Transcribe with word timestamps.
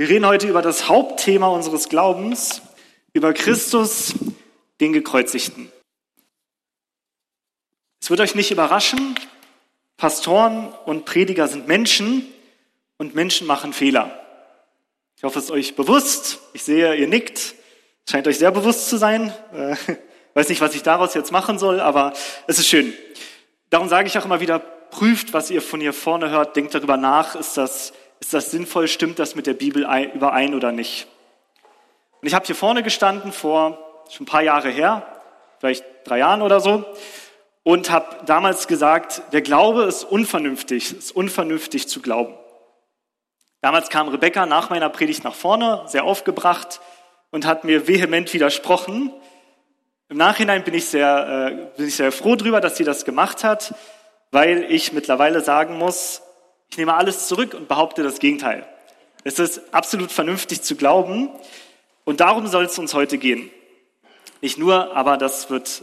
Wir 0.00 0.08
reden 0.08 0.24
heute 0.24 0.48
über 0.48 0.62
das 0.62 0.88
Hauptthema 0.88 1.48
unseres 1.48 1.90
Glaubens, 1.90 2.62
über 3.12 3.34
Christus, 3.34 4.14
den 4.80 4.94
Gekreuzigten. 4.94 5.70
Es 8.00 8.08
wird 8.08 8.20
euch 8.20 8.34
nicht 8.34 8.50
überraschen, 8.50 9.14
Pastoren 9.98 10.72
und 10.86 11.04
Prediger 11.04 11.48
sind 11.48 11.68
Menschen 11.68 12.26
und 12.96 13.14
Menschen 13.14 13.46
machen 13.46 13.74
Fehler. 13.74 14.18
Ich 15.18 15.22
hoffe, 15.22 15.38
es 15.38 15.44
ist 15.44 15.50
euch 15.50 15.76
bewusst. 15.76 16.38
Ich 16.54 16.62
sehe, 16.62 16.94
ihr 16.94 17.06
nickt. 17.06 17.54
Scheint 18.08 18.26
euch 18.26 18.38
sehr 18.38 18.52
bewusst 18.52 18.88
zu 18.88 18.96
sein. 18.96 19.34
Äh, 19.52 19.76
weiß 20.32 20.48
nicht, 20.48 20.62
was 20.62 20.74
ich 20.74 20.82
daraus 20.82 21.12
jetzt 21.12 21.30
machen 21.30 21.58
soll, 21.58 21.78
aber 21.78 22.14
es 22.46 22.58
ist 22.58 22.68
schön. 22.68 22.94
Darum 23.68 23.90
sage 23.90 24.08
ich 24.08 24.16
auch 24.16 24.24
immer 24.24 24.40
wieder, 24.40 24.60
prüft, 24.60 25.34
was 25.34 25.50
ihr 25.50 25.60
von 25.60 25.82
hier 25.82 25.92
vorne 25.92 26.30
hört, 26.30 26.56
denkt 26.56 26.74
darüber 26.74 26.96
nach, 26.96 27.34
ist 27.34 27.58
das, 27.58 27.92
ist 28.20 28.34
das 28.34 28.50
sinnvoll, 28.50 28.86
stimmt 28.86 29.18
das 29.18 29.34
mit 29.34 29.46
der 29.46 29.54
Bibel 29.54 29.82
überein 30.14 30.54
oder 30.54 30.72
nicht. 30.72 31.08
Und 32.20 32.28
ich 32.28 32.34
habe 32.34 32.46
hier 32.46 32.54
vorne 32.54 32.82
gestanden 32.82 33.32
vor 33.32 33.78
schon 34.10 34.24
ein 34.24 34.26
paar 34.26 34.42
Jahre 34.42 34.68
her, 34.68 35.06
vielleicht 35.58 35.84
drei 36.04 36.18
Jahren 36.18 36.42
oder 36.42 36.60
so, 36.60 36.84
und 37.62 37.90
habe 37.90 38.24
damals 38.26 38.66
gesagt, 38.66 39.22
der 39.32 39.42
Glaube 39.42 39.84
ist 39.84 40.04
unvernünftig, 40.04 40.96
ist 40.96 41.12
unvernünftig 41.12 41.88
zu 41.88 42.00
glauben. 42.00 42.34
Damals 43.62 43.90
kam 43.90 44.08
Rebecca 44.08 44.46
nach 44.46 44.70
meiner 44.70 44.88
Predigt 44.88 45.24
nach 45.24 45.34
vorne, 45.34 45.82
sehr 45.86 46.04
aufgebracht 46.04 46.80
und 47.30 47.46
hat 47.46 47.64
mir 47.64 47.86
vehement 47.86 48.32
widersprochen. 48.32 49.12
Im 50.08 50.16
Nachhinein 50.16 50.64
bin 50.64 50.74
ich 50.74 50.86
sehr, 50.86 51.50
äh, 51.50 51.76
bin 51.76 51.86
ich 51.86 51.96
sehr 51.96 52.10
froh 52.10 52.36
darüber, 52.36 52.60
dass 52.60 52.76
sie 52.76 52.84
das 52.84 53.04
gemacht 53.04 53.44
hat, 53.44 53.74
weil 54.30 54.64
ich 54.64 54.92
mittlerweile 54.92 55.40
sagen 55.40 55.76
muss, 55.78 56.22
ich 56.70 56.78
nehme 56.78 56.94
alles 56.94 57.26
zurück 57.26 57.54
und 57.54 57.68
behaupte 57.68 58.02
das 58.02 58.20
Gegenteil. 58.20 58.66
Es 59.24 59.38
ist 59.38 59.74
absolut 59.74 60.12
vernünftig 60.12 60.62
zu 60.62 60.76
glauben 60.76 61.28
und 62.04 62.20
darum 62.20 62.46
soll 62.46 62.64
es 62.64 62.78
uns 62.78 62.94
heute 62.94 63.18
gehen. 63.18 63.50
Nicht 64.40 64.56
nur, 64.56 64.96
aber 64.96 65.16
das 65.16 65.50
wird 65.50 65.82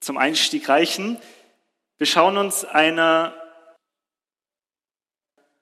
zum 0.00 0.16
Einstieg 0.16 0.68
reichen. 0.68 1.18
Wir 1.98 2.06
schauen 2.06 2.36
uns 2.36 2.64
eine 2.64 3.34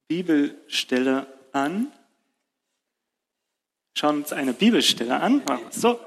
Bibelstelle 0.08 1.26
an. 1.52 1.92
Schauen 3.98 4.18
uns 4.18 4.32
eine 4.32 4.54
Bibelstelle 4.54 5.20
an. 5.20 5.42
So, 5.70 6.00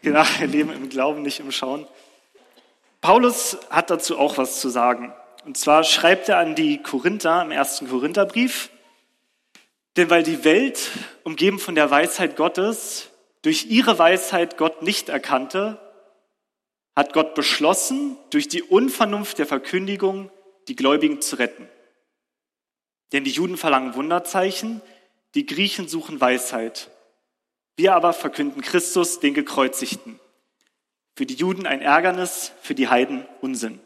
genau, 0.00 0.24
wir 0.38 0.46
leben 0.46 0.72
im 0.72 0.88
Glauben, 0.88 1.22
nicht 1.22 1.40
im 1.40 1.52
Schauen. 1.52 1.86
Paulus 3.00 3.58
hat 3.70 3.90
dazu 3.90 4.18
auch 4.18 4.38
was 4.38 4.60
zu 4.60 4.70
sagen. 4.70 5.14
Und 5.44 5.56
zwar 5.56 5.82
schreibt 5.84 6.28
er 6.28 6.38
an 6.38 6.54
die 6.54 6.82
Korinther 6.82 7.42
im 7.42 7.50
ersten 7.50 7.88
Korintherbrief, 7.88 8.70
denn 9.96 10.08
weil 10.08 10.22
die 10.22 10.44
Welt, 10.44 10.90
umgeben 11.24 11.58
von 11.58 11.74
der 11.74 11.90
Weisheit 11.90 12.36
Gottes, 12.36 13.10
durch 13.42 13.66
ihre 13.66 13.98
Weisheit 13.98 14.56
Gott 14.56 14.82
nicht 14.82 15.08
erkannte, 15.08 15.78
hat 16.94 17.12
Gott 17.12 17.34
beschlossen, 17.34 18.16
durch 18.30 18.48
die 18.48 18.62
Unvernunft 18.62 19.38
der 19.38 19.46
Verkündigung 19.46 20.30
die 20.68 20.76
Gläubigen 20.76 21.20
zu 21.20 21.36
retten. 21.36 21.68
Denn 23.12 23.24
die 23.24 23.30
Juden 23.30 23.56
verlangen 23.56 23.94
Wunderzeichen, 23.94 24.80
die 25.34 25.46
Griechen 25.46 25.88
suchen 25.88 26.20
Weisheit. 26.20 26.90
Wir 27.76 27.94
aber 27.94 28.12
verkünden 28.12 28.62
Christus, 28.62 29.20
den 29.20 29.34
Gekreuzigten. 29.34 30.20
Für 31.16 31.26
die 31.26 31.34
Juden 31.34 31.66
ein 31.66 31.82
Ärgernis, 31.82 32.52
für 32.62 32.74
die 32.74 32.88
Heiden 32.88 33.26
Unsinn. 33.40 33.80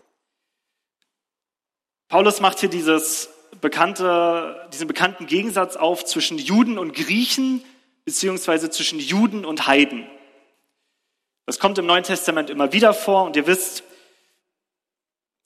Paulus 2.09 2.41
macht 2.41 2.61
hier 2.61 2.69
dieses 2.69 3.31
bekannte, 3.61 4.69
diesen 4.73 4.87
bekannten 4.87 5.27
Gegensatz 5.27 5.77
auf 5.77 6.05
zwischen 6.05 6.39
Juden 6.39 6.79
und 6.79 6.95
Griechen, 6.95 7.65
beziehungsweise 8.05 8.71
zwischen 8.71 9.01
Juden 9.01 9.45
und 9.45 9.67
Heiden. 9.67 10.07
Das 11.47 11.59
kommt 11.59 11.79
im 11.79 11.87
Neuen 11.87 12.05
Testament 12.05 12.51
immer 12.51 12.73
wieder 12.73 12.95
vor 12.95 13.25
und 13.25 13.37
ihr 13.37 13.47
wisst, 13.47 13.83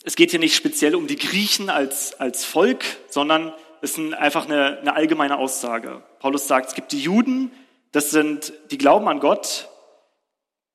es 0.05 0.17
geht 0.17 0.31
hier 0.31 0.41
nicht 0.41 0.57
speziell 0.57 0.95
um 0.95 1.07
die 1.07 1.17
Griechen 1.17 1.69
als, 1.69 2.19
als 2.19 2.45
Volk, 2.45 2.85
sondern 3.11 3.53
es 3.83 3.97
ist 3.97 4.15
einfach 4.15 4.47
eine, 4.47 4.79
eine 4.79 4.95
allgemeine 4.95 5.39
Aussage. 5.39 6.03
Paulus 6.19 6.47
sagt, 6.47 6.69
es 6.69 6.75
gibt 6.75 6.93
die 6.93 7.03
Juden, 7.03 7.53
das 7.93 8.11
sind, 8.11 8.53
die 8.71 8.79
glauben 8.79 9.09
an 9.09 9.21
Gott, 9.21 9.69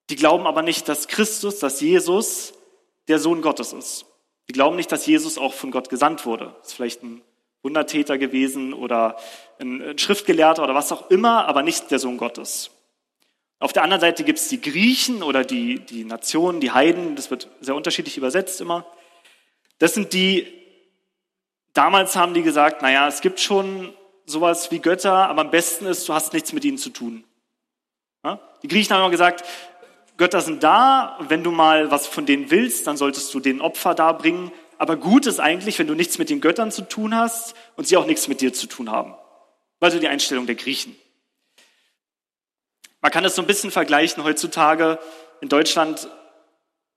die 0.09 0.15
glauben 0.15 0.45
aber 0.45 0.61
nicht, 0.61 0.87
dass 0.87 1.07
Christus, 1.07 1.59
dass 1.59 1.81
Jesus 1.81 2.53
der 3.07 3.19
Sohn 3.19 3.41
Gottes 3.41 3.73
ist. 3.73 4.05
Die 4.47 4.53
glauben 4.53 4.75
nicht, 4.75 4.91
dass 4.91 5.05
Jesus 5.05 5.37
auch 5.37 5.53
von 5.53 5.71
Gott 5.71 5.89
gesandt 5.89 6.25
wurde. 6.25 6.55
Ist 6.61 6.73
vielleicht 6.73 7.03
ein 7.03 7.21
Wundertäter 7.63 8.17
gewesen 8.17 8.73
oder 8.73 9.17
ein 9.59 9.97
Schriftgelehrter 9.97 10.63
oder 10.63 10.75
was 10.75 10.91
auch 10.91 11.09
immer, 11.09 11.47
aber 11.47 11.63
nicht 11.63 11.89
der 11.89 11.99
Sohn 11.99 12.17
Gottes. 12.17 12.69
Auf 13.59 13.73
der 13.73 13.83
anderen 13.83 14.01
Seite 14.01 14.23
gibt 14.23 14.37
es 14.37 14.49
die 14.49 14.61
Griechen 14.61 15.23
oder 15.23 15.43
die, 15.43 15.79
die 15.79 16.03
Nationen, 16.03 16.59
die 16.59 16.71
Heiden, 16.71 17.15
das 17.15 17.31
wird 17.31 17.49
sehr 17.61 17.73
unterschiedlich 17.73 18.17
übersetzt 18.17 18.61
immer. 18.61 18.85
Das 19.79 19.93
sind 19.93 20.13
die, 20.13 20.45
damals 21.73 22.15
haben 22.15 22.33
die 22.33 22.43
gesagt, 22.43 22.81
naja, 22.81 23.07
es 23.07 23.21
gibt 23.21 23.39
schon 23.39 23.93
sowas 24.25 24.71
wie 24.71 24.79
Götter, 24.79 25.29
aber 25.29 25.41
am 25.41 25.51
besten 25.51 25.85
ist, 25.85 26.07
du 26.07 26.13
hast 26.13 26.33
nichts 26.33 26.53
mit 26.53 26.65
ihnen 26.65 26.77
zu 26.77 26.89
tun. 26.91 27.23
Die 28.63 28.67
Griechen 28.67 28.93
haben 28.93 29.01
immer 29.01 29.11
gesagt, 29.11 29.45
Götter 30.17 30.41
sind 30.41 30.63
da, 30.63 31.17
wenn 31.27 31.43
du 31.43 31.51
mal 31.51 31.91
was 31.91 32.07
von 32.07 32.25
denen 32.25 32.49
willst, 32.51 32.87
dann 32.87 32.97
solltest 32.97 33.33
du 33.33 33.39
denen 33.39 33.61
Opfer 33.61 33.95
darbringen. 33.95 34.51
Aber 34.77 34.97
gut 34.97 35.25
ist 35.25 35.39
eigentlich, 35.39 35.79
wenn 35.79 35.87
du 35.87 35.93
nichts 35.93 36.17
mit 36.17 36.29
den 36.29 36.41
Göttern 36.41 36.71
zu 36.71 36.83
tun 36.83 37.15
hast 37.15 37.55
und 37.75 37.87
sie 37.87 37.97
auch 37.97 38.05
nichts 38.05 38.27
mit 38.27 38.41
dir 38.41 38.53
zu 38.53 38.67
tun 38.67 38.91
haben. 38.91 39.15
Also 39.79 39.99
die 39.99 40.07
Einstellung 40.07 40.47
der 40.47 40.55
Griechen. 40.55 40.95
Man 43.01 43.11
kann 43.11 43.23
es 43.23 43.35
so 43.35 43.41
ein 43.43 43.47
bisschen 43.47 43.69
vergleichen. 43.69 44.23
Heutzutage 44.23 44.97
in 45.41 45.47
Deutschland 45.47 46.09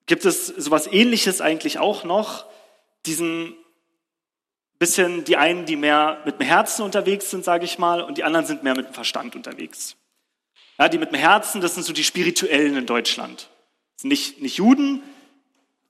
gibt 0.07 0.25
es 0.25 0.47
sowas 0.47 0.87
Ähnliches 0.87 1.41
eigentlich 1.41 1.79
auch 1.79 2.05
noch. 2.05 2.47
Diesen 3.05 3.55
bisschen 4.79 5.25
die 5.25 5.37
einen, 5.37 5.67
die 5.67 5.77
mehr 5.77 6.23
mit 6.25 6.41
dem 6.41 6.47
Herzen 6.47 6.83
unterwegs 6.83 7.31
sind, 7.31 7.45
sage 7.45 7.65
ich 7.65 7.79
mal, 7.79 8.01
und 8.01 8.17
die 8.17 8.25
anderen 8.25 8.47
sind 8.47 8.63
mehr 8.63 8.77
mit 8.77 8.87
dem 8.87 8.95
Verstand 8.95 9.35
unterwegs. 9.35 9.97
Ja, 10.79 10.89
die 10.89 10.99
mit 10.99 11.11
dem 11.11 11.19
Herzen, 11.19 11.61
das 11.61 11.75
sind 11.75 11.85
so 11.85 11.93
die 11.93 12.05
Spirituellen 12.05 12.77
in 12.77 12.87
Deutschland. 12.87 13.49
Das 13.95 14.03
sind 14.03 14.11
nicht, 14.11 14.41
nicht 14.41 14.57
Juden, 14.57 15.03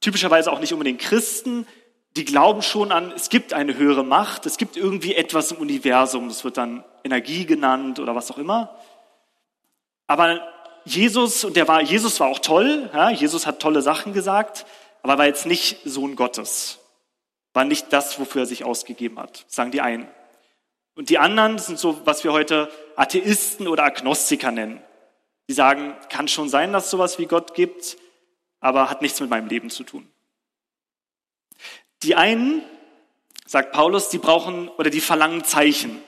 typischerweise 0.01 0.51
auch 0.51 0.61
nicht 0.61 0.73
unbedingt 0.73 1.01
Christen, 1.01 1.67
die 2.17 2.25
glauben 2.25 2.63
schon 2.63 2.91
an, 2.91 3.13
es 3.13 3.29
gibt 3.29 3.53
eine 3.53 3.77
höhere 3.77 4.03
Macht, 4.03 4.47
es 4.47 4.57
gibt 4.57 4.77
irgendwie 4.77 5.15
etwas 5.15 5.53
im 5.53 5.59
Universum, 5.59 6.29
das 6.29 6.43
wird 6.43 6.57
dann 6.57 6.85
Energie 7.05 7.45
genannt 7.45 8.01
oder 8.01 8.15
was 8.15 8.31
auch 8.31 8.39
immer. 8.39 8.77
Aber 10.07 10.41
Jesus, 10.85 11.45
und 11.45 11.55
der 11.55 11.69
war, 11.69 11.83
Jesus 11.83 12.19
war 12.19 12.29
auch 12.29 12.39
toll, 12.39 12.91
ja, 12.93 13.11
Jesus 13.11 13.47
hat 13.47 13.61
tolle 13.61 13.83
Sachen 13.83 14.15
gesagt, 14.15 14.65
aber 15.03 15.19
war 15.19 15.27
jetzt 15.27 15.47
nicht 15.47 15.81
Sohn 15.85 16.17
Gottes. 16.17 16.79
War 17.53 17.65
nicht 17.65 17.93
das, 17.93 18.19
wofür 18.19 18.43
er 18.43 18.47
sich 18.47 18.65
ausgegeben 18.65 19.19
hat, 19.19 19.45
sagen 19.49 19.71
die 19.71 19.81
einen. 19.81 20.09
Und 20.99 21.11
die 21.11 21.19
anderen 21.19 21.59
sind 21.59 21.79
so, 21.79 22.05
was 22.07 22.25
wir 22.25 22.33
heute 22.33 22.69
Atheisten 22.97 23.69
oder 23.69 23.85
Agnostiker 23.85 24.51
nennen. 24.51 24.83
Die 25.49 25.53
sagen, 25.53 25.95
kann 26.09 26.27
schon 26.27 26.49
sein, 26.49 26.73
dass 26.73 26.91
sowas 26.91 27.21
wie 27.21 27.27
Gott 27.27 27.55
gibt, 27.55 27.97
aber 28.59 28.91
hat 28.91 29.01
nichts 29.01 29.21
mit 29.21 29.31
meinem 29.31 29.47
Leben 29.47 29.71
zu 29.71 29.85
tun. 29.85 30.09
Die 32.03 32.17
einen, 32.17 32.65
sagt 33.47 33.71
Paulus, 33.71 34.09
die 34.09 34.19
brauchen 34.19 34.69
oder 34.71 34.91
die 34.91 35.01
verlangen 35.01 35.45
Zeichen. 35.45 36.03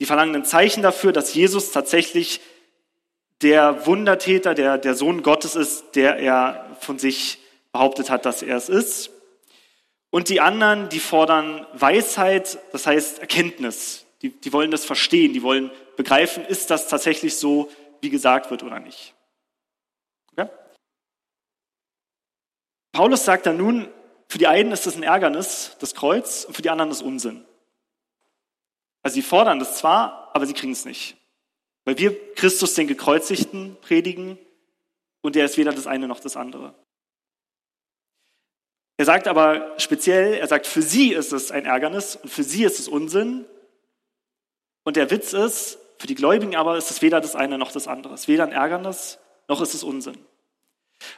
Die 0.00 0.06
verlangen 0.06 0.34
ein 0.34 0.44
Zeichen 0.44 0.82
dafür, 0.82 1.12
dass 1.12 1.32
Jesus 1.32 1.70
tatsächlich 1.70 2.40
der 3.40 3.86
Wundertäter, 3.86 4.54
der, 4.54 4.78
der 4.78 4.96
Sohn 4.96 5.22
Gottes 5.22 5.54
ist, 5.54 5.92
der 5.94 6.16
er 6.16 6.76
von 6.80 6.98
sich 6.98 7.38
behauptet 7.70 8.10
hat, 8.10 8.26
dass 8.26 8.42
er 8.42 8.56
es 8.56 8.68
ist. 8.68 9.12
Und 10.12 10.28
die 10.28 10.42
anderen, 10.42 10.90
die 10.90 11.00
fordern 11.00 11.66
Weisheit, 11.72 12.58
das 12.70 12.86
heißt 12.86 13.20
Erkenntnis. 13.20 14.04
Die, 14.20 14.28
die 14.28 14.52
wollen 14.52 14.70
das 14.70 14.84
verstehen, 14.84 15.32
die 15.32 15.42
wollen 15.42 15.70
begreifen, 15.96 16.44
ist 16.44 16.70
das 16.70 16.86
tatsächlich 16.86 17.38
so, 17.38 17.70
wie 18.02 18.10
gesagt 18.10 18.50
wird 18.50 18.62
oder 18.62 18.78
nicht. 18.78 19.14
Okay? 20.32 20.50
Paulus 22.92 23.24
sagt 23.24 23.46
dann 23.46 23.56
nun, 23.56 23.88
für 24.28 24.36
die 24.36 24.46
einen 24.46 24.72
ist 24.72 24.84
das 24.84 24.96
ein 24.96 25.02
Ärgernis, 25.02 25.78
das 25.80 25.94
Kreuz, 25.94 26.44
und 26.44 26.54
für 26.54 26.62
die 26.62 26.70
anderen 26.70 26.90
ist 26.90 27.00
Unsinn. 27.00 27.46
Also 29.02 29.14
sie 29.14 29.22
fordern 29.22 29.60
das 29.60 29.78
zwar, 29.78 30.30
aber 30.34 30.44
sie 30.44 30.52
kriegen 30.52 30.72
es 30.72 30.84
nicht. 30.84 31.16
Weil 31.86 31.96
wir 31.96 32.34
Christus 32.34 32.74
den 32.74 32.86
Gekreuzigten 32.86 33.78
predigen 33.80 34.38
und 35.22 35.36
er 35.36 35.46
ist 35.46 35.56
weder 35.56 35.72
das 35.72 35.86
eine 35.86 36.06
noch 36.06 36.20
das 36.20 36.36
andere. 36.36 36.74
Er 38.96 39.04
sagt 39.04 39.26
aber 39.26 39.74
speziell, 39.78 40.34
er 40.34 40.46
sagt, 40.46 40.66
für 40.66 40.82
sie 40.82 41.12
ist 41.12 41.32
es 41.32 41.50
ein 41.50 41.64
Ärgernis 41.64 42.16
und 42.16 42.28
für 42.28 42.42
sie 42.42 42.64
ist 42.64 42.78
es 42.78 42.88
Unsinn. 42.88 43.46
Und 44.84 44.96
der 44.96 45.10
Witz 45.10 45.32
ist, 45.32 45.78
für 45.98 46.06
die 46.06 46.14
Gläubigen 46.14 46.56
aber 46.56 46.76
ist 46.76 46.90
es 46.90 47.02
weder 47.02 47.20
das 47.20 47.34
eine 47.34 47.58
noch 47.58 47.72
das 47.72 47.88
andere. 47.88 48.14
Es 48.14 48.22
ist 48.22 48.28
weder 48.28 48.44
ein 48.44 48.52
Ärgernis 48.52 49.18
noch 49.48 49.60
ist 49.60 49.74
es 49.74 49.82
Unsinn. 49.82 50.18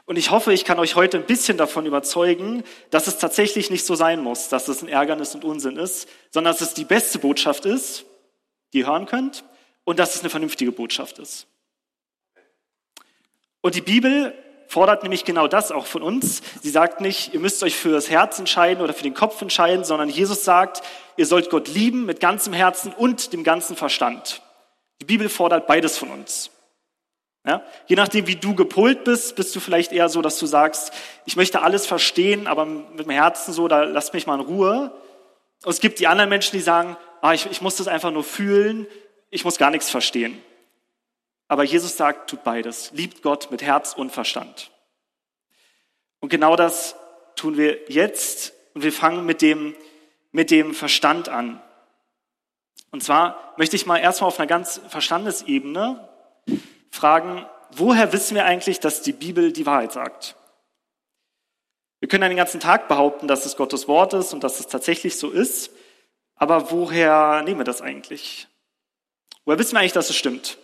Und 0.06 0.16
ich 0.16 0.30
hoffe, 0.30 0.52
ich 0.52 0.64
kann 0.64 0.78
euch 0.78 0.94
heute 0.94 1.18
ein 1.18 1.26
bisschen 1.26 1.56
davon 1.56 1.86
überzeugen, 1.86 2.64
dass 2.90 3.06
es 3.06 3.18
tatsächlich 3.18 3.70
nicht 3.70 3.84
so 3.84 3.94
sein 3.94 4.20
muss, 4.20 4.48
dass 4.48 4.68
es 4.68 4.82
ein 4.82 4.88
Ärgernis 4.88 5.34
und 5.34 5.44
Unsinn 5.44 5.76
ist, 5.76 6.08
sondern 6.30 6.52
dass 6.52 6.62
es 6.62 6.74
die 6.74 6.84
beste 6.84 7.18
Botschaft 7.18 7.66
ist, 7.66 8.04
die 8.72 8.78
ihr 8.78 8.86
hören 8.86 9.06
könnt 9.06 9.44
und 9.84 9.98
dass 9.98 10.14
es 10.14 10.20
eine 10.20 10.30
vernünftige 10.30 10.72
Botschaft 10.72 11.18
ist. 11.18 11.46
Und 13.60 13.74
die 13.74 13.82
Bibel 13.82 14.34
fordert 14.74 15.04
nämlich 15.04 15.24
genau 15.24 15.46
das 15.46 15.70
auch 15.70 15.86
von 15.86 16.02
uns. 16.02 16.42
Sie 16.60 16.68
sagt 16.68 17.00
nicht, 17.00 17.32
ihr 17.32 17.38
müsst 17.38 17.62
euch 17.62 17.76
für 17.76 17.92
das 17.92 18.10
Herz 18.10 18.40
entscheiden 18.40 18.82
oder 18.82 18.92
für 18.92 19.04
den 19.04 19.14
Kopf 19.14 19.40
entscheiden, 19.40 19.84
sondern 19.84 20.08
Jesus 20.08 20.44
sagt, 20.44 20.82
ihr 21.16 21.26
sollt 21.26 21.48
Gott 21.48 21.68
lieben 21.68 22.06
mit 22.06 22.18
ganzem 22.18 22.52
Herzen 22.52 22.92
und 22.92 23.32
dem 23.32 23.44
ganzen 23.44 23.76
Verstand. 23.76 24.42
Die 25.00 25.04
Bibel 25.04 25.28
fordert 25.28 25.68
beides 25.68 25.96
von 25.96 26.10
uns. 26.10 26.50
Ja? 27.46 27.62
Je 27.86 27.94
nachdem, 27.94 28.26
wie 28.26 28.34
du 28.34 28.56
gepolt 28.56 29.04
bist, 29.04 29.36
bist 29.36 29.54
du 29.54 29.60
vielleicht 29.60 29.92
eher 29.92 30.08
so, 30.08 30.22
dass 30.22 30.40
du 30.40 30.46
sagst, 30.46 30.92
ich 31.24 31.36
möchte 31.36 31.62
alles 31.62 31.86
verstehen, 31.86 32.48
aber 32.48 32.66
mit 32.66 32.98
dem 32.98 33.10
Herzen 33.10 33.52
so, 33.52 33.68
da 33.68 33.84
lasst 33.84 34.12
mich 34.12 34.26
mal 34.26 34.40
in 34.40 34.46
Ruhe. 34.46 34.90
Und 35.64 35.70
es 35.70 35.78
gibt 35.78 36.00
die 36.00 36.08
anderen 36.08 36.30
Menschen, 36.30 36.56
die 36.56 36.62
sagen, 36.62 36.96
ah, 37.20 37.32
ich, 37.32 37.48
ich 37.48 37.60
muss 37.60 37.76
das 37.76 37.86
einfach 37.86 38.10
nur 38.10 38.24
fühlen, 38.24 38.88
ich 39.30 39.44
muss 39.44 39.56
gar 39.56 39.70
nichts 39.70 39.88
verstehen. 39.88 40.42
Aber 41.48 41.64
Jesus 41.64 41.96
sagt, 41.96 42.30
tut 42.30 42.42
beides. 42.44 42.90
Liebt 42.92 43.22
Gott 43.22 43.50
mit 43.50 43.62
Herz 43.62 43.92
und 43.92 44.10
Verstand. 44.10 44.70
Und 46.20 46.30
genau 46.30 46.56
das 46.56 46.96
tun 47.36 47.56
wir 47.56 47.78
jetzt 47.88 48.54
und 48.74 48.82
wir 48.82 48.92
fangen 48.92 49.26
mit 49.26 49.42
dem, 49.42 49.74
mit 50.32 50.50
dem 50.50 50.74
Verstand 50.74 51.28
an. 51.28 51.62
Und 52.90 53.02
zwar 53.02 53.54
möchte 53.56 53.76
ich 53.76 53.86
mal 53.86 53.98
erstmal 53.98 54.28
auf 54.28 54.38
einer 54.38 54.46
ganz 54.46 54.80
Verstandesebene 54.88 56.08
fragen, 56.90 57.44
woher 57.72 58.12
wissen 58.12 58.36
wir 58.36 58.44
eigentlich, 58.44 58.80
dass 58.80 59.02
die 59.02 59.12
Bibel 59.12 59.52
die 59.52 59.66
Wahrheit 59.66 59.92
sagt? 59.92 60.36
Wir 62.00 62.08
können 62.08 62.28
den 62.28 62.36
ganzen 62.36 62.60
Tag 62.60 62.88
behaupten, 62.88 63.28
dass 63.28 63.46
es 63.46 63.56
Gottes 63.56 63.88
Wort 63.88 64.12
ist 64.14 64.32
und 64.32 64.44
dass 64.44 64.60
es 64.60 64.66
tatsächlich 64.66 65.16
so 65.16 65.30
ist, 65.30 65.70
aber 66.36 66.70
woher 66.70 67.42
nehmen 67.42 67.60
wir 67.60 67.64
das 67.64 67.80
eigentlich? 67.80 68.48
Woher 69.44 69.58
wissen 69.58 69.72
wir 69.72 69.80
eigentlich, 69.80 69.92
dass 69.92 70.10
es 70.10 70.16
stimmt? 70.16 70.58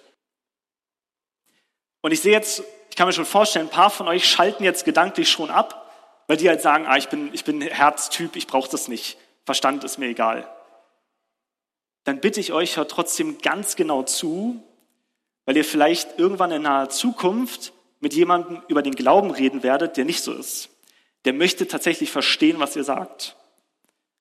Und 2.01 2.13
ich 2.13 2.21
sehe 2.21 2.33
jetzt, 2.33 2.63
ich 2.89 2.97
kann 2.97 3.07
mir 3.07 3.13
schon 3.13 3.25
vorstellen, 3.25 3.67
ein 3.67 3.71
paar 3.71 3.91
von 3.91 4.09
euch 4.09 4.29
schalten 4.29 4.65
jetzt 4.65 4.85
gedanklich 4.85 5.31
schon 5.31 5.51
ab, 5.51 5.93
weil 6.27 6.37
die 6.37 6.49
halt 6.49 6.63
sagen, 6.63 6.87
ah, 6.87 6.97
ich 6.97 7.09
bin, 7.09 7.31
ich 7.33 7.45
bin 7.45 7.61
Herztyp, 7.61 8.37
ich 8.37 8.47
brauche 8.47 8.71
das 8.71 8.89
nicht. 8.89 9.17
Verstand 9.45 9.85
ist 9.85 9.99
mir 9.99 10.07
egal. 10.07 10.49
Dann 12.05 12.21
bitte 12.21 12.41
ich 12.41 12.53
euch, 12.53 12.77
hört 12.77 12.91
trotzdem 12.91 13.39
ganz 13.39 13.77
genau 13.77 14.03
zu, 14.03 14.63
weil 15.45 15.57
ihr 15.57 15.65
vielleicht 15.65 16.19
irgendwann 16.19 16.53
in 16.53 16.63
naher 16.63 16.89
Zukunft 16.89 17.73
mit 18.01 18.15
jemandem 18.15 18.63
über 18.69 18.83
den 18.83 18.95
Glauben 18.95 19.31
reden 19.31 19.63
werdet, 19.63 19.97
der 19.97 20.05
nicht 20.05 20.23
so 20.23 20.33
ist. 20.33 20.71
Der 21.25 21.33
möchte 21.33 21.69
tatsächlich 21.69 22.11
verstehen, 22.11 22.59
was 22.59 22.77
ihr 22.77 22.85
sagt. 22.85 23.37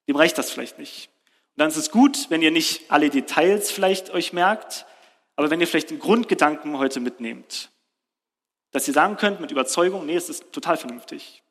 Dem 0.07 0.15
reicht 0.15 0.37
das 0.37 0.51
vielleicht 0.51 0.79
nicht. 0.79 1.09
Und 1.55 1.61
dann 1.61 1.69
ist 1.69 1.77
es 1.77 1.91
gut, 1.91 2.29
wenn 2.29 2.41
ihr 2.41 2.51
nicht 2.51 2.91
alle 2.91 3.09
Details 3.09 3.71
vielleicht 3.71 4.09
euch 4.09 4.33
merkt, 4.33 4.85
aber 5.39 5.49
wenn 5.51 5.61
ihr 5.61 5.67
vielleicht 5.67 5.89
den 5.89 5.99
Grundgedanken 5.99 6.77
heute 6.79 6.99
mitnehmt, 6.99 7.71
dass 8.71 8.85
ihr 8.89 8.93
sagen 8.93 9.15
könnt 9.15 9.39
mit 9.39 9.51
Überzeugung, 9.51 10.05
nee, 10.05 10.17
es 10.17 10.27
ist 10.27 10.51
total 10.51 10.75
vernünftig. 10.75 11.43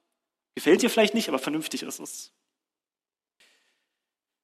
Gefällt 0.55 0.83
dir 0.83 0.91
vielleicht 0.91 1.15
nicht, 1.15 1.31
aber 1.31 1.39
vernünftig 1.39 1.85
ist 1.85 1.99
es. 1.99 2.31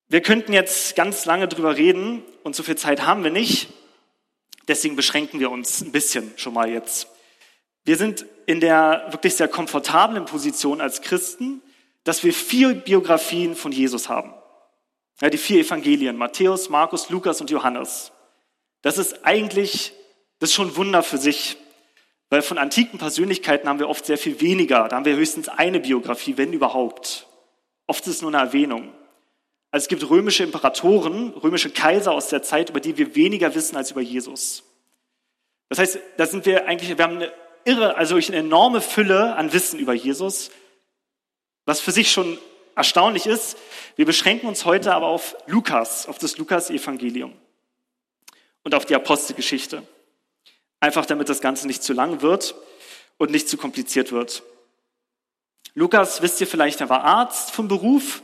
Wir 0.09 0.23
könnten 0.23 0.55
jetzt 0.55 0.97
ganz 0.97 1.27
lange 1.27 1.47
drüber 1.47 1.77
reden 1.77 2.23
und 2.43 2.57
so 2.57 2.63
viel 2.63 2.77
Zeit 2.77 3.03
haben 3.05 3.23
wir 3.23 3.31
nicht. 3.31 3.69
Deswegen 4.67 4.97
beschränken 4.97 5.41
wir 5.41 5.51
uns 5.51 5.83
ein 5.83 5.93
bisschen 5.93 6.33
schon 6.39 6.55
mal 6.55 6.71
jetzt. 6.71 7.09
Wir 7.85 7.99
sind 7.99 8.25
in 8.47 8.61
der 8.61 9.09
wirklich 9.11 9.35
sehr 9.35 9.49
komfortablen 9.49 10.25
Position 10.25 10.81
als 10.81 11.03
Christen, 11.03 11.61
dass 12.05 12.25
wir 12.25 12.33
vier 12.33 12.73
Biografien 12.73 13.57
von 13.57 13.73
Jesus 13.73 14.09
haben. 14.09 14.33
Ja, 15.21 15.29
die 15.29 15.37
vier 15.37 15.61
Evangelien, 15.61 16.17
Matthäus, 16.17 16.71
Markus, 16.71 17.11
Lukas 17.11 17.43
und 17.43 17.51
Johannes. 17.51 18.11
Das 18.85 18.99
ist 18.99 19.25
eigentlich, 19.25 19.95
das 20.39 20.51
ist 20.51 20.55
schon 20.55 20.69
ein 20.69 20.77
Wunder 20.77 21.03
für 21.03 21.17
sich. 21.17 21.57
Weil 22.29 22.43
von 22.43 22.59
antiken 22.59 22.99
Persönlichkeiten 22.99 23.67
haben 23.67 23.79
wir 23.79 23.89
oft 23.89 24.05
sehr 24.05 24.19
viel 24.19 24.41
weniger. 24.41 24.89
Da 24.89 24.97
haben 24.97 25.07
wir 25.07 25.17
höchstens 25.17 25.49
eine 25.49 25.81
Biografie, 25.81 26.37
wenn 26.37 26.53
überhaupt. 26.53 27.27
Oft 27.87 28.07
ist 28.07 28.17
es 28.17 28.23
nur 28.23 28.31
eine 28.31 28.43
Erwähnung. 28.43 28.93
Also 29.71 29.85
es 29.85 29.89
gibt 29.89 30.09
römische 30.09 30.45
Imperatoren, 30.45 31.31
römische 31.31 31.71
Kaiser 31.71 32.13
aus 32.13 32.29
der 32.29 32.43
Zeit, 32.43 32.71
über 32.71 32.81
die 32.81 32.99
wir 32.99 33.15
weniger 33.17 33.55
wissen 33.55 33.77
als 33.77 33.91
über 33.91 34.03
Jesus. 34.03 34.65
Das 35.71 35.79
heißt, 35.79 35.99
da 36.19 36.27
sind 36.27 36.45
wir 36.45 36.67
eigentlich, 36.69 36.97
wir 36.97 37.05
haben 37.05 37.17
eine 37.17 37.33
irre, 37.65 37.97
also 37.97 38.17
eine 38.17 38.37
enorme 38.37 38.83
Fülle 38.83 39.35
an 39.35 39.53
Wissen 39.55 39.79
über 39.79 39.95
Jesus, 39.95 40.51
was 41.65 41.81
für 41.81 41.91
sich 41.91 42.13
schon 42.13 42.39
erstaunlich 42.77 43.27
ist. 43.27 43.57
Wir 43.97 44.05
beschränken 44.05 44.47
uns 44.47 44.67
heute 44.67 44.93
aber 44.93 45.07
auf 45.07 45.37
Lukas, 45.47 46.07
auf 46.07 46.19
das 46.19 46.37
Lukas-Evangelium 46.37 47.33
und 48.65 48.75
auf 48.75 48.85
die 48.85 48.97
Apostelgeschichte. 48.97 49.87
Einfach 50.81 51.07
damit 51.07 51.29
das 51.29 51.41
Ganze 51.41 51.67
nicht 51.67 51.83
zu 51.83 51.93
lang 51.93 52.21
wird 52.21 52.55
und 53.19 53.31
nicht 53.31 53.49
zu 53.49 53.57
kompliziert 53.57 54.11
wird. 54.11 54.43
Lukas, 55.75 56.23
wisst 56.23 56.41
ihr 56.41 56.47
vielleicht, 56.47 56.81
er 56.81 56.89
war 56.89 57.05
Arzt 57.05 57.51
vom 57.51 57.69
Beruf 57.69 58.23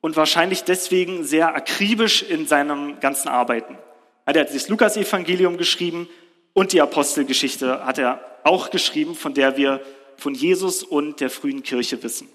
und 0.00 0.16
wahrscheinlich 0.16 0.64
deswegen 0.64 1.24
sehr 1.24 1.54
akribisch 1.54 2.22
in 2.22 2.46
seinem 2.46 3.00
ganzen 3.00 3.28
Arbeiten. 3.28 3.78
Er 4.26 4.40
hat 4.40 4.54
das 4.54 4.68
Lukas-Evangelium 4.68 5.56
geschrieben 5.56 6.08
und 6.52 6.72
die 6.72 6.80
Apostelgeschichte 6.80 7.84
hat 7.84 7.98
er 7.98 8.20
auch 8.44 8.70
geschrieben, 8.70 9.14
von 9.14 9.34
der 9.34 9.56
wir 9.56 9.80
von 10.16 10.34
Jesus 10.34 10.82
und 10.82 11.20
der 11.20 11.30
frühen 11.30 11.62
Kirche 11.62 12.02
wissen. 12.02 12.28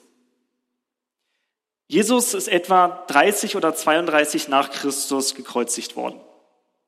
Jesus 1.87 2.33
ist 2.33 2.47
etwa 2.47 3.05
30 3.07 3.55
oder 3.55 3.73
32 3.73 4.47
nach 4.47 4.71
Christus 4.71 5.33
gekreuzigt 5.33 5.95
worden. 5.95 6.19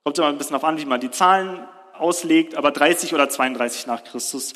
Kommt 0.03 0.17
immer 0.17 0.27
ein 0.27 0.37
bisschen 0.37 0.55
auf 0.55 0.63
an, 0.63 0.77
wie 0.77 0.85
man 0.85 0.99
die 0.99 1.11
Zahlen 1.11 1.67
auslegt, 1.93 2.55
aber 2.55 2.71
30 2.71 3.13
oder 3.13 3.29
32 3.29 3.85
nach 3.87 4.03
Christus 4.03 4.53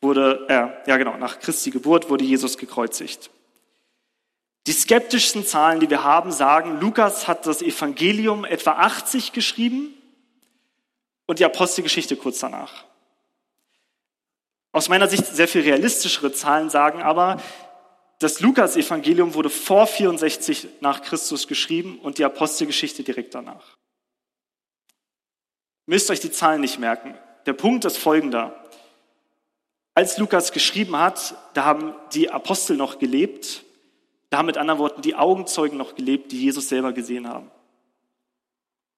wurde, 0.00 0.46
äh, 0.48 0.88
ja 0.88 0.96
genau, 0.96 1.16
nach 1.16 1.38
Christi 1.40 1.70
Geburt 1.70 2.08
wurde 2.08 2.24
Jesus 2.24 2.58
gekreuzigt. 2.58 3.30
Die 4.66 4.72
skeptischsten 4.72 5.44
Zahlen, 5.46 5.80
die 5.80 5.90
wir 5.90 6.02
haben, 6.02 6.32
sagen, 6.32 6.80
Lukas 6.80 7.28
hat 7.28 7.46
das 7.46 7.62
Evangelium 7.62 8.44
etwa 8.44 8.72
80 8.72 9.32
geschrieben 9.32 9.94
und 11.26 11.38
die 11.38 11.44
Apostelgeschichte 11.44 12.16
kurz 12.16 12.40
danach. 12.40 12.84
Aus 14.72 14.88
meiner 14.88 15.08
Sicht 15.08 15.26
sehr 15.26 15.48
viel 15.48 15.62
realistischere 15.62 16.32
Zahlen 16.32 16.68
sagen 16.68 17.02
aber, 17.02 17.40
das 18.18 18.40
Lukas-Evangelium 18.40 19.34
wurde 19.34 19.50
vor 19.50 19.86
64 19.86 20.68
nach 20.80 21.02
Christus 21.02 21.46
geschrieben 21.46 21.98
und 21.98 22.18
die 22.18 22.24
Apostelgeschichte 22.24 23.02
direkt 23.02 23.34
danach. 23.34 23.76
Müsst 25.86 26.10
euch 26.10 26.20
die 26.20 26.30
Zahlen 26.30 26.60
nicht 26.60 26.78
merken. 26.78 27.14
Der 27.46 27.52
Punkt 27.52 27.84
ist 27.84 27.96
folgender. 27.96 28.64
Als 29.94 30.18
Lukas 30.18 30.52
geschrieben 30.52 30.98
hat, 30.98 31.34
da 31.54 31.64
haben 31.64 31.94
die 32.12 32.30
Apostel 32.30 32.76
noch 32.76 32.98
gelebt 32.98 33.64
da 34.30 34.38
haben 34.38 34.46
mit 34.46 34.58
anderen 34.58 34.80
Worten 34.80 35.02
die 35.02 35.14
Augenzeugen 35.14 35.78
noch 35.78 35.94
gelebt, 35.94 36.32
die 36.32 36.42
Jesus 36.42 36.68
selber 36.68 36.92
gesehen 36.92 37.28
haben. 37.28 37.50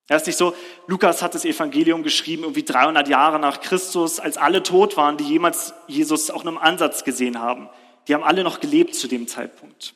Er 0.07 0.17
ist 0.17 0.25
nicht 0.25 0.37
so, 0.37 0.55
Lukas 0.87 1.21
hat 1.21 1.35
das 1.35 1.45
Evangelium 1.45 2.01
geschrieben, 2.01 2.43
irgendwie 2.43 2.63
300 2.63 3.07
Jahre 3.07 3.37
nach 3.37 3.61
Christus, 3.61 4.19
als 4.19 4.37
alle 4.37 4.63
tot 4.63 4.97
waren, 4.97 5.17
die 5.17 5.23
jemals 5.23 5.73
Jesus 5.87 6.31
auch 6.31 6.43
nur 6.43 6.53
im 6.53 6.59
Ansatz 6.59 7.03
gesehen 7.03 7.39
haben. 7.39 7.69
Die 8.07 8.15
haben 8.15 8.23
alle 8.23 8.43
noch 8.43 8.59
gelebt 8.59 8.95
zu 8.95 9.07
dem 9.07 9.27
Zeitpunkt. 9.27 9.93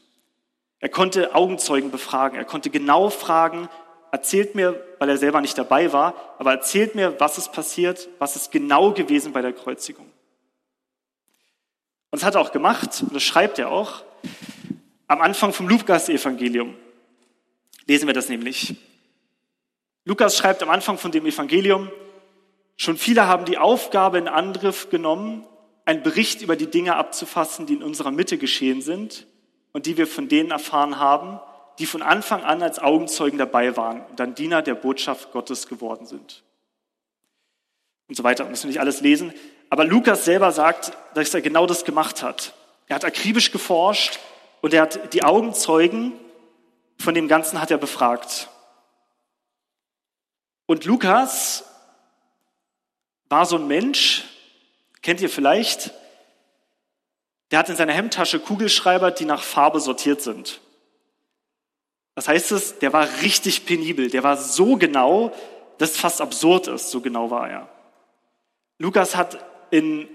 Er 0.79 0.89
konnte 0.89 1.33
Augenzeugen 1.33 1.89
befragen, 1.89 2.37
er 2.37 2.45
konnte 2.45 2.69
genau 2.69 3.09
fragen, 3.09 3.69
erzählt 4.13 4.53
mir, 4.53 4.79
weil 4.99 5.09
er 5.09 5.17
selber 5.17 5.41
nicht 5.41 5.57
dabei 5.57 5.91
war, 5.91 6.35
aber 6.37 6.51
erzählt 6.51 6.93
mir, 6.93 7.19
was 7.19 7.39
ist 7.39 7.51
passiert, 7.51 8.07
was 8.19 8.35
ist 8.35 8.51
genau 8.51 8.91
gewesen 8.91 9.33
bei 9.33 9.41
der 9.41 9.53
Kreuzigung. 9.53 10.05
Und 12.11 12.21
das 12.21 12.23
hat 12.23 12.35
er 12.35 12.41
auch 12.41 12.51
gemacht, 12.51 13.01
und 13.01 13.15
das 13.15 13.23
schreibt 13.23 13.57
er 13.57 13.71
auch. 13.71 14.03
Am 15.07 15.19
Anfang 15.19 15.51
vom 15.51 15.67
Lukas-Evangelium 15.67 16.75
lesen 17.87 18.05
wir 18.05 18.13
das 18.13 18.29
nämlich. 18.29 18.75
Lukas 20.05 20.37
schreibt 20.37 20.61
am 20.61 20.69
Anfang 20.69 20.99
von 20.99 21.11
dem 21.11 21.25
Evangelium, 21.25 21.91
schon 22.77 22.97
viele 22.97 23.25
haben 23.25 23.45
die 23.45 23.57
Aufgabe 23.57 24.19
in 24.19 24.27
Angriff 24.27 24.91
genommen, 24.91 25.43
einen 25.85 26.03
Bericht 26.03 26.43
über 26.43 26.55
die 26.55 26.69
Dinge 26.69 26.97
abzufassen, 26.97 27.65
die 27.65 27.73
in 27.73 27.83
unserer 27.83 28.11
Mitte 28.11 28.37
geschehen 28.37 28.83
sind 28.83 29.25
und 29.71 29.87
die 29.87 29.97
wir 29.97 30.05
von 30.05 30.27
denen 30.27 30.51
erfahren 30.51 30.99
haben, 30.99 31.39
die 31.79 31.85
von 31.85 32.01
Anfang 32.01 32.43
an 32.43 32.61
als 32.61 32.79
Augenzeugen 32.79 33.39
dabei 33.39 33.75
waren 33.75 34.01
und 34.01 34.19
dann 34.19 34.35
Diener 34.35 34.61
der 34.61 34.75
Botschaft 34.75 35.31
Gottes 35.31 35.67
geworden 35.67 36.05
sind. 36.05 36.43
Und 38.07 38.15
so 38.15 38.23
weiter, 38.23 38.45
müssen 38.45 38.63
wir 38.63 38.69
nicht 38.69 38.79
alles 38.79 39.01
lesen. 39.01 39.33
Aber 39.69 39.85
Lukas 39.85 40.25
selber 40.25 40.51
sagt, 40.51 40.91
dass 41.15 41.33
er 41.33 41.41
genau 41.41 41.65
das 41.65 41.83
gemacht 41.85 42.21
hat. 42.21 42.53
Er 42.87 42.95
hat 42.95 43.05
akribisch 43.05 43.51
geforscht, 43.51 44.19
und 44.63 44.73
er 44.73 44.83
hat 44.83 45.13
die 45.13 45.23
Augenzeugen 45.23 46.13
von 46.97 47.13
dem 47.13 47.27
Ganzen 47.27 47.59
hat 47.59 47.69
er 47.69 47.77
befragt. 47.77 48.47
Und 50.67 50.85
Lukas 50.85 51.65
war 53.27 53.45
so 53.45 53.57
ein 53.57 53.67
Mensch, 53.67 54.23
kennt 55.01 55.19
ihr 55.19 55.29
vielleicht, 55.29 55.91
der 57.51 57.59
hat 57.59 57.67
in 57.67 57.75
seiner 57.75 57.91
Hemdtasche 57.91 58.39
Kugelschreiber, 58.39 59.11
die 59.11 59.25
nach 59.25 59.43
Farbe 59.43 59.81
sortiert 59.81 60.21
sind. 60.21 60.61
Das 62.15 62.27
heißt 62.27 62.51
es, 62.51 62.79
der 62.79 62.93
war 62.93 63.07
richtig 63.21 63.65
penibel, 63.65 64.09
der 64.09 64.23
war 64.23 64.37
so 64.37 64.75
genau, 64.77 65.31
das 65.79 65.97
fast 65.97 66.21
absurd 66.21 66.67
ist, 66.67 66.91
so 66.91 67.01
genau 67.01 67.31
war 67.31 67.49
er. 67.49 67.69
Lukas 68.77 69.15
hat 69.15 69.37
in, 69.71 70.07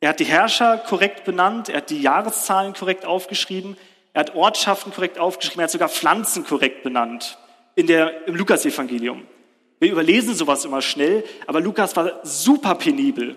er 0.00 0.10
hat 0.10 0.20
die 0.20 0.24
Herrscher 0.24 0.78
korrekt 0.78 1.24
benannt, 1.24 1.68
er 1.68 1.78
hat 1.78 1.90
die 1.90 2.00
Jahreszahlen 2.00 2.72
korrekt 2.72 3.04
aufgeschrieben, 3.04 3.76
er 4.12 4.20
hat 4.20 4.34
Ortschaften 4.34 4.92
korrekt 4.92 5.18
aufgeschrieben, 5.18 5.60
er 5.60 5.64
hat 5.64 5.70
sogar 5.70 5.88
Pflanzen 5.88 6.44
korrekt 6.44 6.82
benannt 6.82 7.38
in 7.74 7.86
der, 7.86 8.26
im 8.26 8.34
Lukasevangelium. 8.34 9.26
Wir 9.78 9.92
überlesen 9.92 10.34
sowas 10.34 10.64
immer 10.64 10.82
schnell, 10.82 11.24
aber 11.46 11.60
Lukas 11.60 11.96
war 11.96 12.20
super 12.22 12.74
penibel. 12.74 13.36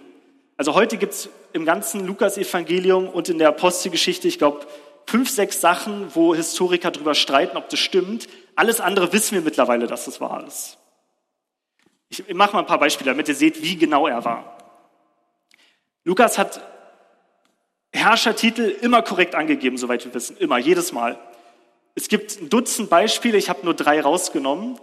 Also 0.58 0.76
heute 0.76 0.98
gibt's 0.98 1.30
im 1.54 1.66
ganzen 1.66 2.06
Lukasevangelium 2.06 3.08
und 3.08 3.30
in 3.30 3.38
der 3.38 3.50
Apostelgeschichte, 3.50 4.28
ich 4.28 4.40
glaube, 4.40 4.66
fünf, 5.06 5.30
sechs 5.30 5.62
Sachen, 5.62 6.14
wo 6.16 6.34
Historiker 6.36 6.92
darüber 6.92 7.16
streiten, 7.16 7.58
ob 7.58 7.70
das 7.70 7.80
stimmt. 7.80 8.28
Alles 8.56 8.80
andere 8.80 9.12
wissen 9.14 9.36
wir 9.36 9.42
mittlerweile, 9.42 9.88
dass 9.88 10.06
das 10.06 10.22
wahr 10.22 10.46
ist. 10.46 10.78
Ich 12.10 12.34
mache 12.34 12.54
mal 12.54 12.60
ein 12.60 12.66
paar 12.68 12.80
Beispiele, 12.80 13.10
damit 13.12 13.28
ihr 13.28 13.36
seht, 13.36 13.62
wie 13.64 13.76
genau 13.76 14.08
er 14.08 14.24
war. 14.24 14.58
Lukas 16.04 16.38
hat 16.38 16.62
Herrschertitel 17.92 18.76
immer 18.82 19.02
korrekt 19.02 19.36
angegeben, 19.36 19.78
soweit 19.78 20.04
wir 20.06 20.14
wissen. 20.14 20.38
Immer, 20.38 20.58
jedes 20.58 20.92
Mal. 20.92 21.20
Es 21.96 22.08
gibt 22.08 22.42
ein 22.42 22.50
Dutzend 22.50 22.90
Beispiele, 22.90 23.38
ich 23.38 23.50
habe 23.50 23.64
nur 23.64 23.76
drei 23.76 24.02
rausgenommen. 24.02 24.80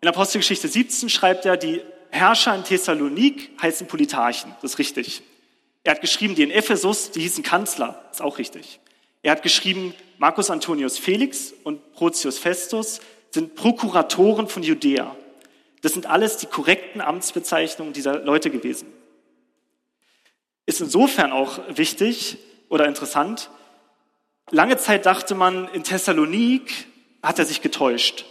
In 0.00 0.08
Apostelgeschichte 0.08 0.68
17 0.68 1.08
schreibt 1.08 1.44
er, 1.44 1.56
die 1.56 1.82
Herrscher 2.10 2.54
in 2.54 2.64
Thessalonik 2.64 3.50
heißen 3.60 3.86
Politarchen. 3.86 4.54
Das 4.62 4.72
ist 4.72 4.78
richtig. 4.78 5.22
Er 5.84 5.94
hat 5.94 6.00
geschrieben, 6.00 6.34
die 6.34 6.42
in 6.42 6.50
Ephesus, 6.50 7.10
die 7.10 7.20
hießen 7.20 7.42
Kanzler. 7.42 8.04
Das 8.08 8.18
ist 8.18 8.22
auch 8.22 8.38
richtig. 8.38 8.80
Er 9.22 9.32
hat 9.32 9.42
geschrieben, 9.42 9.94
Marcus 10.18 10.50
Antonius 10.50 10.98
Felix 10.98 11.54
und 11.64 11.92
Protius 11.92 12.38
Festus 12.38 13.00
sind 13.30 13.54
Prokuratoren 13.54 14.48
von 14.48 14.62
Judäa. 14.62 15.16
Das 15.80 15.94
sind 15.94 16.06
alles 16.06 16.36
die 16.36 16.46
korrekten 16.46 17.00
Amtsbezeichnungen 17.00 17.92
dieser 17.92 18.20
Leute 18.20 18.50
gewesen. 18.50 18.86
Ist 20.66 20.80
insofern 20.80 21.32
auch 21.32 21.60
wichtig 21.68 22.38
oder 22.68 22.86
interessant. 22.86 23.50
Lange 24.50 24.76
Zeit 24.76 25.06
dachte 25.06 25.34
man, 25.34 25.68
in 25.68 25.82
Thessalonik 25.82 26.86
hat 27.22 27.38
er 27.38 27.46
sich 27.46 27.62
getäuscht. 27.62 28.24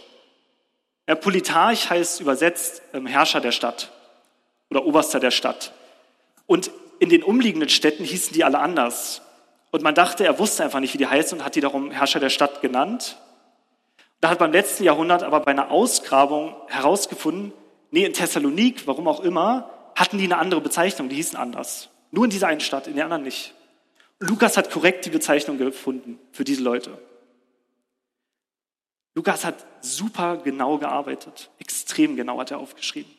Der 1.08 1.14
Politarch 1.14 1.90
heißt 1.90 2.20
übersetzt 2.20 2.82
ähm, 2.94 3.06
Herrscher 3.06 3.40
der 3.40 3.52
Stadt 3.52 3.92
oder 4.70 4.86
Oberster 4.86 5.20
der 5.20 5.30
Stadt. 5.30 5.72
Und 6.46 6.70
in 7.00 7.08
den 7.08 7.22
umliegenden 7.22 7.68
Städten 7.68 8.04
hießen 8.04 8.32
die 8.32 8.44
alle 8.44 8.60
anders. 8.60 9.22
Und 9.72 9.82
man 9.82 9.94
dachte, 9.94 10.24
er 10.24 10.38
wusste 10.38 10.62
einfach 10.62 10.80
nicht, 10.80 10.92
wie 10.92 10.98
die 10.98 11.06
heißen 11.06 11.38
und 11.38 11.44
hat 11.44 11.56
die 11.56 11.62
darum 11.62 11.90
Herrscher 11.90 12.20
der 12.20 12.28
Stadt 12.28 12.60
genannt. 12.60 13.16
Da 14.20 14.28
hat 14.28 14.38
beim 14.38 14.52
letzten 14.52 14.84
Jahrhundert 14.84 15.22
aber 15.22 15.40
bei 15.40 15.50
einer 15.50 15.70
Ausgrabung 15.70 16.54
herausgefunden, 16.68 17.52
nee, 17.90 18.04
in 18.04 18.12
Thessalonik, 18.12 18.86
warum 18.86 19.08
auch 19.08 19.20
immer, 19.20 19.70
hatten 19.96 20.18
die 20.18 20.24
eine 20.24 20.36
andere 20.36 20.60
Bezeichnung, 20.60 21.08
die 21.08 21.16
hießen 21.16 21.38
anders. 21.38 21.88
Nur 22.10 22.24
in 22.24 22.30
dieser 22.30 22.48
einen 22.48 22.60
Stadt, 22.60 22.86
in 22.86 22.96
der 22.96 23.04
anderen 23.04 23.22
nicht. 23.22 23.54
Und 24.20 24.28
Lukas 24.28 24.58
hat 24.58 24.70
korrekt 24.70 25.06
die 25.06 25.10
Bezeichnung 25.10 25.56
gefunden 25.56 26.18
für 26.32 26.44
diese 26.44 26.62
Leute. 26.62 26.98
Lukas 29.14 29.46
hat 29.46 29.56
super 29.80 30.36
genau 30.36 30.76
gearbeitet, 30.76 31.50
extrem 31.58 32.14
genau 32.14 32.38
hat 32.38 32.50
er 32.50 32.58
aufgeschrieben. 32.58 33.10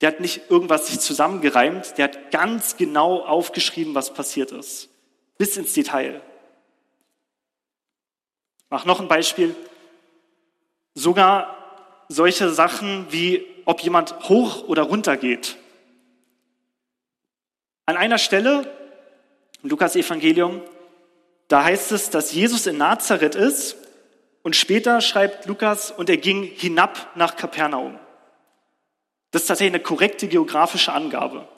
Der 0.00 0.08
hat 0.08 0.20
nicht 0.20 0.50
irgendwas 0.50 0.86
sich 0.86 1.00
zusammengereimt, 1.00 1.98
der 1.98 2.04
hat 2.04 2.30
ganz 2.30 2.78
genau 2.78 3.20
aufgeschrieben, 3.20 3.94
was 3.94 4.14
passiert 4.14 4.52
ist 4.52 4.88
bis 5.38 5.56
ins 5.56 5.72
Detail. 5.72 6.20
Ich 8.64 8.70
mache 8.70 8.86
noch 8.86 9.00
ein 9.00 9.08
Beispiel. 9.08 9.54
Sogar 10.94 11.56
solche 12.08 12.50
Sachen 12.50 13.06
wie, 13.10 13.46
ob 13.64 13.80
jemand 13.80 14.28
hoch 14.28 14.68
oder 14.68 14.82
runter 14.82 15.16
geht. 15.16 15.56
An 17.86 17.96
einer 17.96 18.18
Stelle 18.18 18.70
im 19.62 19.70
Lukas 19.70 19.96
Evangelium, 19.96 20.62
da 21.48 21.64
heißt 21.64 21.92
es, 21.92 22.10
dass 22.10 22.32
Jesus 22.32 22.66
in 22.66 22.78
Nazareth 22.78 23.34
ist 23.34 23.76
und 24.42 24.56
später 24.56 25.00
schreibt 25.00 25.46
Lukas, 25.46 25.90
und 25.90 26.10
er 26.10 26.16
ging 26.16 26.42
hinab 26.42 27.16
nach 27.16 27.36
Kapernaum. 27.36 27.98
Das 29.30 29.42
ist 29.42 29.48
tatsächlich 29.48 29.74
eine 29.74 29.82
korrekte 29.82 30.28
geografische 30.28 30.92
Angabe 30.92 31.48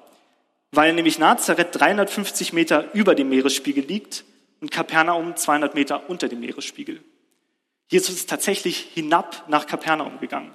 weil 0.77 0.93
nämlich 0.93 1.19
Nazareth 1.19 1.69
350 1.73 2.53
Meter 2.53 2.93
über 2.95 3.15
dem 3.15 3.29
Meeresspiegel 3.29 3.85
liegt 3.85 4.25
und 4.61 4.71
Kapernaum 4.71 5.37
200 5.37 5.75
Meter 5.75 6.09
unter 6.09 6.29
dem 6.29 6.41
Meeresspiegel. 6.41 7.03
Jesus 7.89 8.17
ist 8.17 8.31
tatsächlich 8.31 8.89
hinab 8.95 9.45
nach 9.49 9.67
Kapernaum 9.67 10.19
gegangen. 10.21 10.55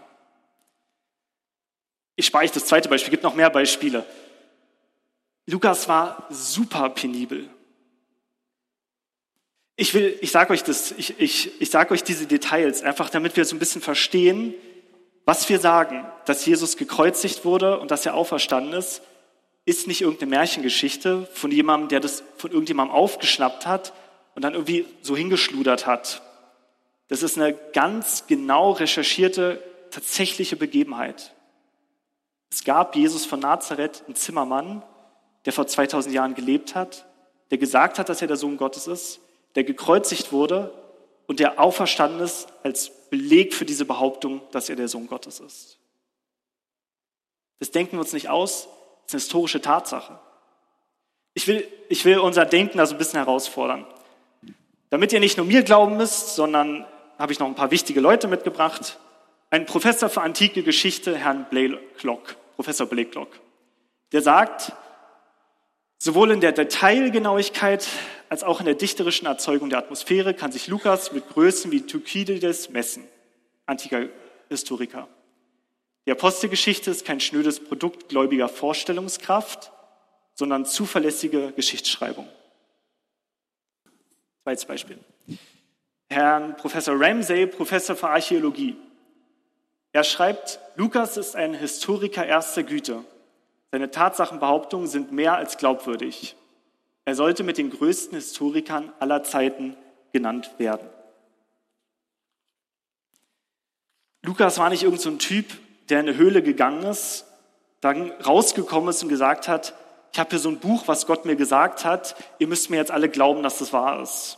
Ich 2.16 2.34
euch 2.34 2.52
das 2.52 2.66
zweite 2.66 2.90
Beispiel, 2.90 3.08
es 3.08 3.12
gibt 3.12 3.24
noch 3.24 3.36
mehr 3.36 3.50
Beispiele. 3.50 4.06
Lukas 5.46 5.88
war 5.88 6.28
super 6.30 6.90
penibel. 6.90 7.50
Ich 9.76 9.94
will, 9.94 10.18
ich 10.20 10.32
sage 10.32 10.52
euch 10.52 10.64
das, 10.64 10.92
ich, 10.92 11.20
ich, 11.20 11.62
ich 11.62 11.70
sage 11.70 11.94
euch 11.94 12.04
diese 12.04 12.28
Details 12.28 12.84
einfach, 12.84 13.10
damit 13.10 13.38
wir 13.38 13.46
so 13.46 13.56
ein 13.56 13.60
bisschen 13.60 13.82
verstehen, 13.82 14.54
was 15.24 15.48
wir 15.48 15.60
sagen, 15.60 16.06
dass 16.26 16.46
Jesus 16.46 16.76
gekreuzigt 16.76 17.46
wurde 17.46 17.80
und 17.80 17.90
dass 17.92 18.06
er 18.06 18.16
auferstanden 18.16 18.74
ist, 18.74 19.02
ist 19.70 19.88
nicht 19.88 20.02
irgendeine 20.02 20.32
Märchengeschichte 20.32 21.28
von 21.34 21.52
jemandem, 21.52 21.90
der 21.90 22.00
das 22.00 22.24
von 22.38 22.52
irgendjemandem 22.52 22.96
aufgeschnappt 22.96 23.66
hat 23.66 23.94
und 24.36 24.44
dann 24.44 24.54
irgendwie 24.54 24.86
so 25.02 25.16
hingeschludert 25.16 25.86
hat. 25.86 26.22
Das 27.08 27.24
ist 27.24 27.38
eine 27.38 27.54
ganz 27.74 28.28
genau 28.28 28.72
recherchierte, 28.72 29.64
tatsächliche 29.92 30.56
Begebenheit. 30.56 31.34
Es 32.52 32.64
gab 32.64 32.96
Jesus 32.96 33.26
von 33.26 33.40
Nazareth, 33.40 34.04
einen 34.06 34.16
Zimmermann, 34.16 34.84
der 35.46 35.54
vor 35.54 35.68
2000 35.68 36.14
Jahren 36.14 36.36
gelebt 36.36 36.76
hat, 36.76 37.06
der 37.52 37.58
gesagt 37.58 38.00
hat, 38.00 38.10
dass 38.10 38.22
er 38.22 38.28
der 38.28 38.38
Sohn 38.38 38.58
Gottes 38.58 38.88
ist, 38.88 39.20
der 39.56 39.64
gekreuzigt 39.64 40.32
wurde 40.32 40.74
und 41.28 41.40
der 41.40 41.60
auferstanden 41.60 42.22
ist 42.22 42.48
als 42.64 42.92
Beleg 43.10 43.54
für 43.54 43.66
diese 43.66 43.86
Behauptung, 43.86 44.42
dass 44.52 44.70
er 44.70 44.76
der 44.76 44.88
Sohn 44.88 45.08
Gottes 45.08 45.40
ist. 45.40 45.80
Das 47.60 47.72
denken 47.72 47.94
wir 47.94 48.02
uns 48.02 48.14
nicht 48.14 48.30
aus, 48.30 48.68
das 49.10 49.24
ist 49.24 49.32
eine 49.32 49.40
historische 49.40 49.62
Tatsache. 49.62 50.20
Ich 51.34 51.48
will, 51.48 51.68
ich 51.90 52.06
will 52.06 52.20
unser 52.20 52.46
Denken 52.46 52.78
da 52.78 52.86
so 52.86 52.94
ein 52.94 53.00
bisschen 53.00 53.18
herausfordern. 53.18 53.88
Damit 54.92 55.12
ihr 55.14 55.20
nicht 55.20 55.38
nur 55.38 55.48
mir 55.48 55.64
glauben 55.64 55.98
müsst, 55.98 56.36
sondern 56.36 56.86
habe 57.18 57.32
ich 57.32 57.40
noch 57.40 57.48
ein 57.48 57.56
paar 57.56 57.72
wichtige 57.72 58.02
Leute 58.02 58.28
mitgebracht. 58.28 59.00
Ein 59.50 59.66
Professor 59.66 60.10
für 60.10 60.22
antike 60.22 60.62
Geschichte, 60.62 61.18
Herrn 61.18 61.48
Blakelock, 61.50 62.36
Professor 62.56 62.86
Blakelock, 62.86 63.40
der 64.12 64.22
sagt, 64.22 64.74
sowohl 65.98 66.30
in 66.30 66.40
der 66.40 66.52
Detailgenauigkeit 66.52 67.88
als 68.30 68.44
auch 68.44 68.60
in 68.60 68.68
der 68.68 68.76
dichterischen 68.76 69.26
Erzeugung 69.26 69.72
der 69.72 69.80
Atmosphäre 69.80 70.36
kann 70.36 70.52
sich 70.52 70.68
Lukas 70.68 71.14
mit 71.14 71.28
Größen 71.30 71.72
wie 71.72 71.82
Thukydides 71.82 72.70
messen, 72.70 73.08
antiker 73.66 74.06
Historiker. 74.50 75.08
Die 76.06 76.12
Apostelgeschichte 76.12 76.92
ist 76.92 77.06
kein 77.06 77.20
schnödes 77.20 77.64
Produkt 77.64 78.10
gläubiger 78.10 78.50
Vorstellungskraft, 78.50 79.72
sondern 80.34 80.66
zuverlässige 80.66 81.52
Geschichtsschreibung. 81.52 82.28
Zweites 84.44 84.66
Beispiel. 84.66 85.00
Herrn 86.10 86.56
Professor 86.58 87.00
Ramsey, 87.00 87.46
Professor 87.46 87.96
für 87.96 88.10
Archäologie. 88.10 88.76
Er 89.92 90.04
schreibt, 90.04 90.60
Lukas 90.76 91.18
ist 91.18 91.36
ein 91.36 91.54
Historiker 91.54 92.26
erster 92.26 92.64
Güte. 92.64 93.04
Seine 93.72 93.92
Tatsachenbehauptungen 93.92 94.88
sind 94.88 95.12
mehr 95.12 95.36
als 95.36 95.58
glaubwürdig. 95.58 96.36
Er 97.06 97.16
sollte 97.16 97.44
mit 97.44 97.58
den 97.58 97.70
größten 97.70 98.16
Historikern 98.16 98.92
aller 99.00 99.24
Zeiten 99.24 99.76
genannt 100.12 100.52
werden. 100.58 100.90
Lukas 104.24 104.58
war 104.58 104.70
nicht 104.70 104.84
irgendein 104.84 105.14
so 105.14 105.18
Typ, 105.18 105.46
der 105.90 106.00
in 106.00 106.10
eine 106.10 106.18
Höhle 106.18 106.44
gegangen 106.44 106.84
ist, 106.84 107.26
dann 107.82 108.12
rausgekommen 108.12 108.90
ist 108.90 109.04
und 109.04 109.10
gesagt 109.10 109.48
hat, 109.48 109.74
ich 110.12 110.20
habe 110.20 110.32
hier 110.32 110.40
so 110.40 110.50
ein 110.50 110.60
Buch, 110.60 110.88
was 110.88 111.06
Gott 111.06 111.26
mir 111.26 111.36
gesagt 111.36 111.86
hat, 111.86 112.16
ihr 112.40 112.48
müsst 112.48 112.70
mir 112.70 112.78
jetzt 112.78 112.92
alle 112.92 113.10
glauben, 113.10 113.44
dass 113.44 113.60
das 113.60 113.74
wahr 113.74 114.02
ist. 114.02 114.38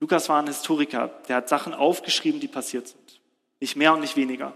Lukas 0.00 0.28
war 0.28 0.40
ein 0.40 0.46
Historiker, 0.46 1.10
der 1.28 1.36
hat 1.36 1.48
Sachen 1.48 1.72
aufgeschrieben, 1.72 2.40
die 2.40 2.48
passiert 2.48 2.88
sind. 2.88 3.20
Nicht 3.60 3.76
mehr 3.76 3.94
und 3.94 4.00
nicht 4.00 4.16
weniger. 4.16 4.52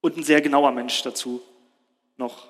Und 0.00 0.16
ein 0.16 0.22
sehr 0.22 0.40
genauer 0.40 0.70
Mensch 0.72 1.02
dazu 1.02 1.42
noch. 2.16 2.48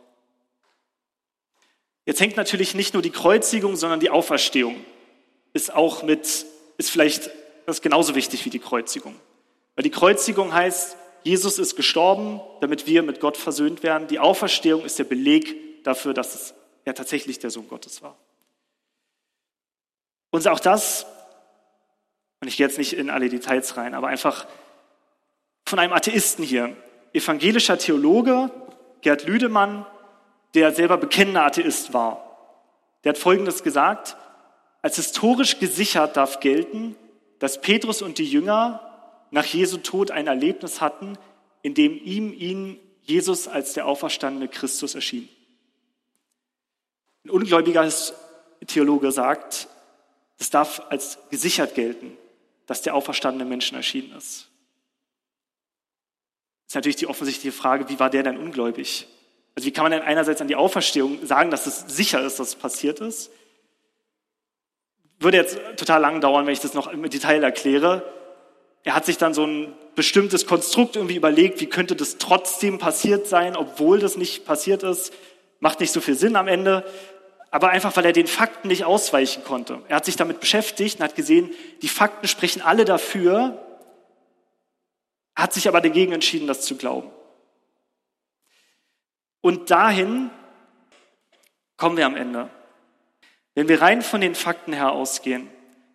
Jetzt 2.05 2.21
hängt 2.21 2.37
natürlich 2.37 2.75
nicht 2.75 2.93
nur 2.93 3.03
die 3.03 3.11
Kreuzigung, 3.11 3.77
sondern 3.77 4.01
die 4.01 4.11
Auferstehung 4.11 4.85
ist 5.53 5.73
auch 5.73 6.03
mit, 6.03 6.45
ist 6.77 6.91
vielleicht 6.91 7.31
das 7.67 7.77
ist 7.77 7.83
genauso 7.83 8.15
wichtig 8.15 8.45
wie 8.45 8.51
die 8.51 8.59
Kreuzigung. 8.59 9.15
Weil 9.75 9.85
die 9.85 9.91
Kreuzigung 9.91 10.53
heißt, 10.53 10.97
Jesus 11.25 11.59
ist 11.59 11.75
gestorben, 11.75 12.41
damit 12.61 12.87
wir 12.87 13.03
mit 13.03 13.19
Gott 13.19 13.37
versöhnt 13.37 13.83
werden. 13.83 14.09
Die 14.09 14.19
Auferstehung 14.19 14.85
ist 14.85 14.99
der 14.99 15.05
Beleg 15.05 15.83
dafür, 15.83 16.15
dass 16.15 16.55
er 16.85 16.95
tatsächlich 16.95 17.39
der 17.39 17.51
Sohn 17.51 17.69
Gottes 17.69 18.03
war. 18.03 18.17
Und 20.31 20.47
auch 20.49 20.61
das, 20.61 21.07
und 22.41 22.49
ich 22.49 22.57
gehe 22.57 22.67
jetzt 22.67 22.77
nicht 22.77 22.93
in 22.93 23.09
alle 23.09 23.29
Details 23.29 23.77
rein, 23.77 23.95
aber 23.95 24.09
einfach 24.09 24.47
von 25.67 25.79
einem 25.79 25.95
Atheisten 25.95 26.45
hier, 26.45 26.77
evangelischer 27.15 27.79
Theologe, 27.79 28.51
Gerd 29.01 29.27
Lüdemann, 29.27 29.87
der 30.55 30.73
selber 30.73 30.97
bekennender 30.99 31.45
Atheist 31.45 31.95
war. 31.95 32.59
Der 33.03 33.11
hat 33.11 33.19
Folgendes 33.19 33.63
gesagt, 33.63 34.17
als 34.83 34.97
historisch 34.97 35.59
gesichert 35.59 36.17
darf 36.17 36.41
gelten, 36.41 36.97
dass 37.39 37.61
Petrus 37.61 38.03
und 38.03 38.19
die 38.19 38.27
Jünger 38.27 38.94
nach 39.35 39.45
Jesu 39.47 39.79
Tod 39.79 40.13
ein 40.13 40.29
Erlebnis 40.29 40.81
hatten, 40.81 41.19
in 41.63 41.75
dem 41.75 41.97
ihm 41.97 42.33
ihnen 42.33 42.79
Jesus 43.03 43.49
als 43.49 43.73
der 43.73 43.85
auferstandene 43.85 44.47
Christus 44.47 44.95
erschien. 44.95 45.29
Ein 47.25 47.31
ungläubiger 47.31 47.93
Theologe 48.65 49.11
sagt, 49.11 49.67
es 50.39 50.51
darf 50.51 50.83
als 50.89 51.19
gesichert 51.31 51.75
gelten, 51.75 52.17
dass 52.67 52.83
der 52.83 52.95
auferstandene 52.95 53.45
Menschen 53.45 53.75
erschienen 53.77 54.17
ist. 54.17 54.51
Das 56.63 56.69
ist 56.69 56.75
natürlich 56.77 56.97
die 56.97 57.09
offensichtliche 57.09 57.51
Frage, 57.51 57.89
wie 57.89 57.99
war 57.99 58.11
der 58.11 58.23
denn 58.23 58.39
ungläubig? 58.39 59.09
Also 59.57 59.67
wie 59.67 59.73
kann 59.73 59.85
man 59.85 59.93
denn 59.93 60.03
einerseits 60.03 60.43
an 60.43 60.49
die 60.49 60.57
Auferstehung 60.57 61.27
sagen, 61.27 61.51
dass 61.51 61.67
es 61.67 61.81
sicher 61.89 62.25
ist, 62.25 62.39
dass 62.39 62.49
es 62.49 62.55
passiert 62.55 63.01
ist? 63.01 63.33
Würde 65.19 65.39
jetzt 65.39 65.59
total 65.77 66.01
lang 66.01 66.21
dauern, 66.21 66.47
wenn 66.47 66.53
ich 66.53 66.61
das 66.61 66.75
noch 66.75 66.87
im 66.87 67.03
Detail 67.11 67.43
erkläre. 67.43 68.05
Er 68.85 68.95
hat 68.95 69.07
sich 69.07 69.17
dann 69.17 69.33
so 69.33 69.47
ein 69.47 69.75
bestimmtes 69.95 70.47
Konstrukt 70.47 70.97
irgendwie 70.97 71.17
überlegt, 71.17 71.61
wie 71.61 71.67
könnte 71.67 71.97
das 71.97 72.19
trotzdem 72.19 72.79
passiert 72.79 73.27
sein, 73.27 73.57
obwohl 73.57 73.99
das 73.99 74.17
nicht 74.17 74.45
passiert 74.45 74.83
ist. 74.83 75.13
Macht 75.59 75.81
nicht 75.81 75.93
so 75.93 76.03
viel 76.03 76.15
Sinn 76.15 76.37
am 76.37 76.49
Ende, 76.49 76.85
aber 77.51 77.71
einfach, 77.71 77.97
weil 77.97 78.05
er 78.05 78.13
den 78.13 78.27
Fakten 78.27 78.69
nicht 78.69 78.85
ausweichen 78.85 79.43
konnte. 79.43 79.81
Er 79.89 79.97
hat 79.97 80.05
sich 80.05 80.17
damit 80.17 80.39
beschäftigt 80.41 80.99
und 80.99 81.05
hat 81.05 81.15
gesehen, 81.15 81.51
die 81.81 81.89
Fakten 81.89 82.29
sprechen 82.29 82.61
alle 82.61 82.85
dafür, 82.85 83.59
hat 85.35 85.55
sich 85.55 85.67
aber 85.67 85.81
dagegen 85.81 86.13
entschieden, 86.13 86.47
das 86.47 86.61
zu 86.61 86.77
glauben. 86.77 87.11
Und 89.41 89.71
dahin 89.71 90.31
kommen 91.79 91.97
wir 91.97 92.07
am 92.07 92.17
Ende. 92.17 92.51
Wenn 93.55 93.69
wir 93.69 93.81
rein 93.81 94.03
von 94.03 94.21
den 94.21 94.35
Fakten 94.35 94.75
her 94.75 94.93
ausgehen, 94.93 95.49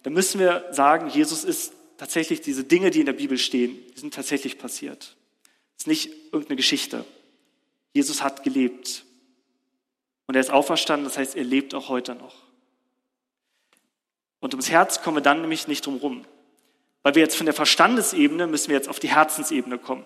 dann 0.03 0.13
müssen 0.13 0.39
wir 0.39 0.65
sagen, 0.71 1.09
Jesus 1.09 1.43
ist 1.43 1.73
tatsächlich 1.99 2.39
diese 2.39 2.63
Dinge, 2.63 2.91
die 2.91 3.01
in 3.01 3.05
der 3.05 3.13
Bibel 3.13 3.37
stehen, 3.37 3.77
die 3.93 3.99
sind 3.99 4.13
tatsächlich 4.13 4.57
passiert. 4.57 5.17
Es 5.77 5.83
ist 5.83 5.87
nicht 5.87 6.09
irgendeine 6.31 6.55
Geschichte. 6.55 7.05
Jesus 7.93 8.23
hat 8.23 8.43
gelebt. 8.43 9.03
Und 10.25 10.35
er 10.35 10.41
ist 10.41 10.49
auferstanden, 10.49 11.03
das 11.03 11.17
heißt, 11.17 11.35
er 11.35 11.43
lebt 11.43 11.75
auch 11.75 11.89
heute 11.89 12.15
noch. 12.15 12.35
Und 14.39 14.53
ums 14.53 14.69
Herz 14.69 15.01
kommen 15.01 15.17
wir 15.17 15.21
dann 15.21 15.41
nämlich 15.41 15.67
nicht 15.67 15.85
drum 15.85 15.97
rum. 15.97 16.25
Weil 17.03 17.15
wir 17.15 17.21
jetzt 17.21 17.35
von 17.35 17.45
der 17.45 17.55
Verstandesebene 17.55 18.47
müssen 18.47 18.69
wir 18.69 18.77
jetzt 18.77 18.87
auf 18.87 18.99
die 18.99 19.09
Herzensebene 19.09 19.77
kommen. 19.77 20.05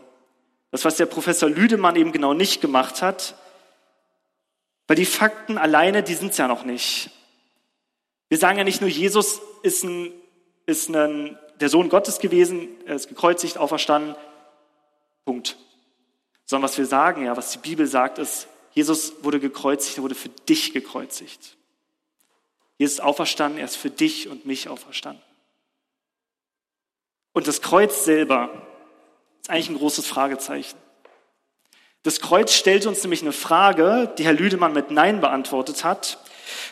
Das, 0.72 0.86
was 0.86 0.98
der 0.98 1.06
Professor 1.06 1.50
Lüdemann 1.50 1.96
eben 1.96 2.12
genau 2.12 2.34
nicht 2.34 2.60
gemacht 2.60 3.04
hat, 3.04 3.36
weil 4.88 4.96
die 4.96 5.06
Fakten 5.06 5.60
alleine, 5.60 6.02
die 6.02 6.16
sind 6.16 6.32
es 6.32 6.38
ja 6.38 6.48
noch 6.48 6.66
nicht. 6.66 7.12
Wir 8.30 8.40
sagen 8.40 8.58
ja 8.58 8.64
nicht 8.64 8.82
nur, 8.82 8.90
Jesus 8.90 9.42
ist, 9.62 9.84
ein, 9.84 10.12
ist 10.66 10.90
ein, 10.90 11.38
der 11.64 11.70
Sohn 11.70 11.88
Gottes 11.88 12.20
gewesen, 12.20 12.68
er 12.86 12.96
ist 12.96 13.08
gekreuzigt, 13.08 13.58
auferstanden, 13.58 14.18
Punkt. 15.24 15.56
Sondern 16.44 16.70
was 16.70 16.78
wir 16.78 16.86
sagen, 16.86 17.24
ja, 17.24 17.38
was 17.38 17.52
die 17.52 17.58
Bibel 17.58 17.88
sagt, 17.88 18.18
ist, 18.18 18.50
Jesus 18.74 19.24
wurde 19.24 19.40
gekreuzigt, 19.40 19.96
er 19.96 20.04
wurde 20.04 20.14
für 20.14 20.28
dich 20.28 20.74
gekreuzigt. 20.74 21.56
Jesus 22.78 22.96
ist 22.96 23.02
auferstanden, 23.02 23.60
er 23.60 23.64
ist 23.66 23.78
für 23.78 23.90
dich 23.90 24.28
und 24.28 24.46
mich 24.46 24.68
auferstanden. 24.68 25.24
Und 27.32 27.48
das 27.48 27.62
Kreuz 27.62 28.04
selber 28.04 28.50
ist 29.42 29.50
eigentlich 29.50 29.70
ein 29.70 29.78
großes 29.78 30.06
Fragezeichen. 30.06 30.78
Das 32.02 32.20
Kreuz 32.20 32.54
stellt 32.54 32.86
uns 32.88 33.02
nämlich 33.04 33.22
eine 33.22 33.32
Frage, 33.32 34.14
die 34.18 34.26
Herr 34.26 34.34
Lüdemann 34.34 34.74
mit 34.74 34.92
Nein 34.92 35.22
beantwortet 35.22 35.86
hat. 35.86 36.18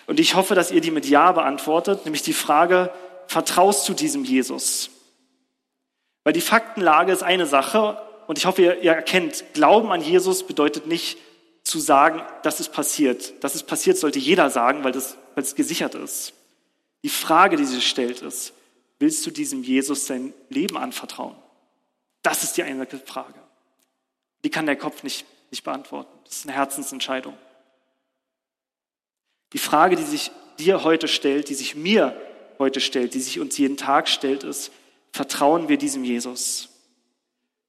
Und 0.05 0.19
ich 0.19 0.35
hoffe, 0.35 0.53
dass 0.53 0.69
ihr 0.69 0.81
die 0.81 0.91
mit 0.91 1.05
Ja 1.05 1.31
beantwortet, 1.31 2.03
nämlich 2.03 2.23
die 2.23 2.33
Frage, 2.33 2.91
vertraust 3.31 3.87
du 3.89 3.93
diesem 3.93 4.23
Jesus? 4.23 4.89
Weil 6.23 6.33
die 6.33 6.41
Faktenlage 6.41 7.11
ist 7.11 7.23
eine 7.23 7.45
Sache 7.45 8.01
und 8.27 8.37
ich 8.37 8.45
hoffe, 8.45 8.61
ihr, 8.61 8.81
ihr 8.81 8.93
erkennt, 8.93 9.43
Glauben 9.53 9.91
an 9.91 10.01
Jesus 10.01 10.43
bedeutet 10.43 10.85
nicht 10.87 11.17
zu 11.63 11.79
sagen, 11.79 12.21
das 12.43 12.59
ist 12.59 12.71
passiert. 12.71 13.33
Das 13.43 13.55
ist 13.55 13.63
passiert, 13.63 13.97
sollte 13.97 14.19
jeder 14.19 14.49
sagen, 14.49 14.83
weil, 14.83 14.91
das, 14.91 15.17
es 15.35 15.55
gesichert 15.55 15.95
ist. 15.95 16.33
Die 17.03 17.09
Frage, 17.09 17.55
die 17.55 17.65
sich 17.65 17.87
stellt, 17.87 18.21
ist, 18.21 18.53
Willst 19.01 19.25
du 19.25 19.31
diesem 19.31 19.63
Jesus 19.63 20.05
dein 20.05 20.31
Leben 20.49 20.77
anvertrauen? 20.77 21.35
Das 22.21 22.43
ist 22.43 22.55
die 22.55 22.61
eine 22.61 22.85
Frage. 22.85 23.39
Die 24.43 24.51
kann 24.51 24.67
der 24.67 24.75
Kopf 24.75 25.01
nicht, 25.01 25.25
nicht 25.49 25.63
beantworten. 25.63 26.11
Das 26.23 26.35
ist 26.35 26.45
eine 26.45 26.55
Herzensentscheidung. 26.55 27.35
Die 29.53 29.57
Frage, 29.57 29.95
die 29.95 30.03
sich 30.03 30.29
dir 30.59 30.83
heute 30.83 31.07
stellt, 31.07 31.49
die 31.49 31.55
sich 31.55 31.73
mir 31.73 32.15
heute 32.59 32.79
stellt, 32.79 33.13
die 33.13 33.19
sich 33.19 33.39
uns 33.39 33.57
jeden 33.57 33.77
Tag 33.77 34.07
stellt, 34.07 34.43
ist, 34.43 34.71
vertrauen 35.11 35.69
wir 35.69 35.77
diesem 35.77 36.03
Jesus? 36.03 36.69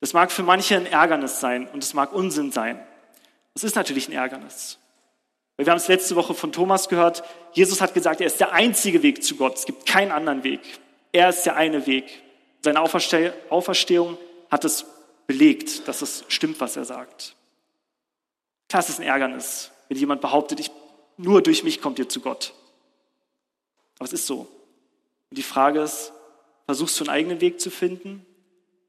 Das 0.00 0.12
mag 0.12 0.32
für 0.32 0.42
manche 0.42 0.76
ein 0.76 0.86
Ärgernis 0.86 1.40
sein 1.40 1.68
und 1.68 1.82
es 1.82 1.94
mag 1.94 2.12
Unsinn 2.12 2.50
sein. 2.50 2.84
Es 3.54 3.64
ist 3.64 3.76
natürlich 3.76 4.08
ein 4.08 4.12
Ärgernis. 4.12 4.78
Weil 5.56 5.66
wir 5.66 5.70
haben 5.70 5.78
es 5.78 5.88
letzte 5.88 6.16
Woche 6.16 6.34
von 6.34 6.52
Thomas 6.52 6.88
gehört, 6.88 7.22
Jesus 7.52 7.80
hat 7.80 7.94
gesagt, 7.94 8.20
er 8.20 8.26
ist 8.26 8.40
der 8.40 8.52
einzige 8.52 9.02
Weg 9.02 9.22
zu 9.22 9.36
Gott. 9.36 9.56
Es 9.56 9.66
gibt 9.66 9.86
keinen 9.86 10.10
anderen 10.10 10.42
Weg. 10.44 10.60
Er 11.12 11.28
ist 11.28 11.44
der 11.44 11.56
eine 11.56 11.86
Weg. 11.86 12.22
Seine 12.62 12.80
Auferstehung 12.80 14.16
hat 14.50 14.64
es 14.64 14.86
belegt, 15.26 15.86
dass 15.86 16.02
es 16.02 16.24
stimmt, 16.28 16.60
was 16.60 16.76
er 16.76 16.84
sagt. 16.84 17.36
Klar, 18.68 18.82
es 18.82 18.88
ist 18.88 19.00
ein 19.00 19.06
Ärgernis, 19.06 19.70
wenn 19.88 19.98
jemand 19.98 20.20
behauptet, 20.20 20.58
ich, 20.60 20.70
nur 21.16 21.42
durch 21.42 21.62
mich 21.62 21.80
kommt 21.80 21.98
ihr 21.98 22.08
zu 22.08 22.20
Gott. 22.20 22.54
Aber 23.98 24.06
es 24.06 24.12
ist 24.12 24.26
so. 24.26 24.48
Und 25.32 25.38
die 25.38 25.42
Frage 25.42 25.80
ist, 25.80 26.12
versuchst 26.66 27.00
du 27.00 27.04
einen 27.04 27.14
eigenen 27.14 27.40
Weg 27.40 27.58
zu 27.58 27.70
finden 27.70 28.26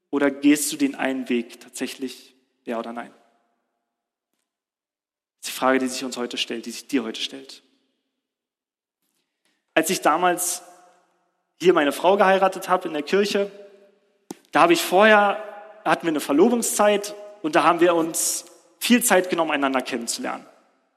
oder 0.10 0.30
gehst 0.30 0.74
du 0.74 0.76
den 0.76 0.94
einen 0.94 1.30
Weg 1.30 1.62
tatsächlich, 1.62 2.36
ja 2.66 2.78
oder 2.78 2.92
nein? 2.92 3.14
Das 5.40 5.48
ist 5.48 5.56
die 5.56 5.58
Frage, 5.58 5.80
die 5.80 5.88
sich 5.88 6.04
uns 6.04 6.18
heute 6.18 6.36
stellt, 6.36 6.66
die 6.66 6.72
sich 6.72 6.86
dir 6.86 7.06
heute 7.06 7.22
stellt. 7.22 7.64
Als 9.74 9.90
ich 9.90 10.02
damals 10.02 10.64
hier 11.62 11.72
meine 11.72 11.94
Frau 11.94 12.18
geheiratet 12.18 12.68
habe 12.68 12.90
in 12.90 12.94
der 12.94 13.04
Kirche, 13.04 13.50
da 14.52 14.64
habe 14.64 14.74
ich 14.74 14.82
vorher, 14.82 15.42
hatten 15.86 16.04
wir 16.04 16.12
eine 16.12 16.20
Verlobungszeit 16.20 17.16
und 17.42 17.56
da 17.56 17.64
haben 17.64 17.80
wir 17.80 17.96
uns 17.96 18.44
viel 18.80 19.02
Zeit 19.02 19.30
genommen, 19.30 19.52
einander 19.52 19.82
kennenzulernen. 19.82 20.46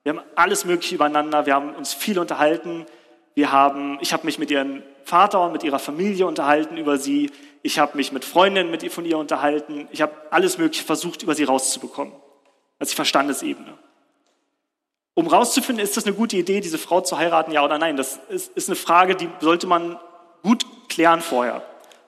Wir 0.02 0.16
haben 0.16 0.24
alles 0.34 0.64
Mögliche 0.64 0.96
übereinander, 0.96 1.46
wir 1.46 1.54
haben 1.54 1.72
uns 1.76 1.94
viel 1.94 2.18
unterhalten. 2.18 2.84
Wir 3.36 3.52
haben, 3.52 3.98
ich 4.00 4.14
habe 4.14 4.24
mich 4.24 4.38
mit 4.38 4.50
ihrem 4.50 4.82
Vater 5.04 5.44
und 5.44 5.52
mit 5.52 5.62
ihrer 5.62 5.78
Familie 5.78 6.26
unterhalten 6.26 6.78
über 6.78 6.96
sie. 6.96 7.30
Ich 7.62 7.78
habe 7.78 7.94
mich 7.98 8.10
mit 8.10 8.24
Freundinnen 8.24 8.70
mit 8.70 8.82
ihr, 8.82 8.90
von 8.90 9.04
ihr 9.04 9.18
unterhalten. 9.18 9.88
Ich 9.92 10.00
habe 10.00 10.14
alles 10.30 10.56
Mögliche 10.56 10.84
versucht, 10.84 11.22
über 11.22 11.34
sie 11.34 11.44
rauszubekommen. 11.44 12.14
Als 12.78 12.90
die 12.90 12.96
Verstandesebene. 12.96 13.76
Um 15.12 15.26
rauszufinden, 15.26 15.84
ist 15.84 15.98
das 15.98 16.06
eine 16.06 16.16
gute 16.16 16.38
Idee, 16.38 16.62
diese 16.62 16.78
Frau 16.78 17.02
zu 17.02 17.18
heiraten, 17.18 17.52
ja 17.52 17.62
oder 17.62 17.76
nein? 17.76 17.98
Das 17.98 18.18
ist, 18.30 18.56
ist 18.56 18.70
eine 18.70 18.76
Frage, 18.76 19.14
die 19.14 19.28
sollte 19.40 19.66
man 19.66 19.98
gut 20.42 20.64
klären 20.88 21.20
vorher, 21.20 21.62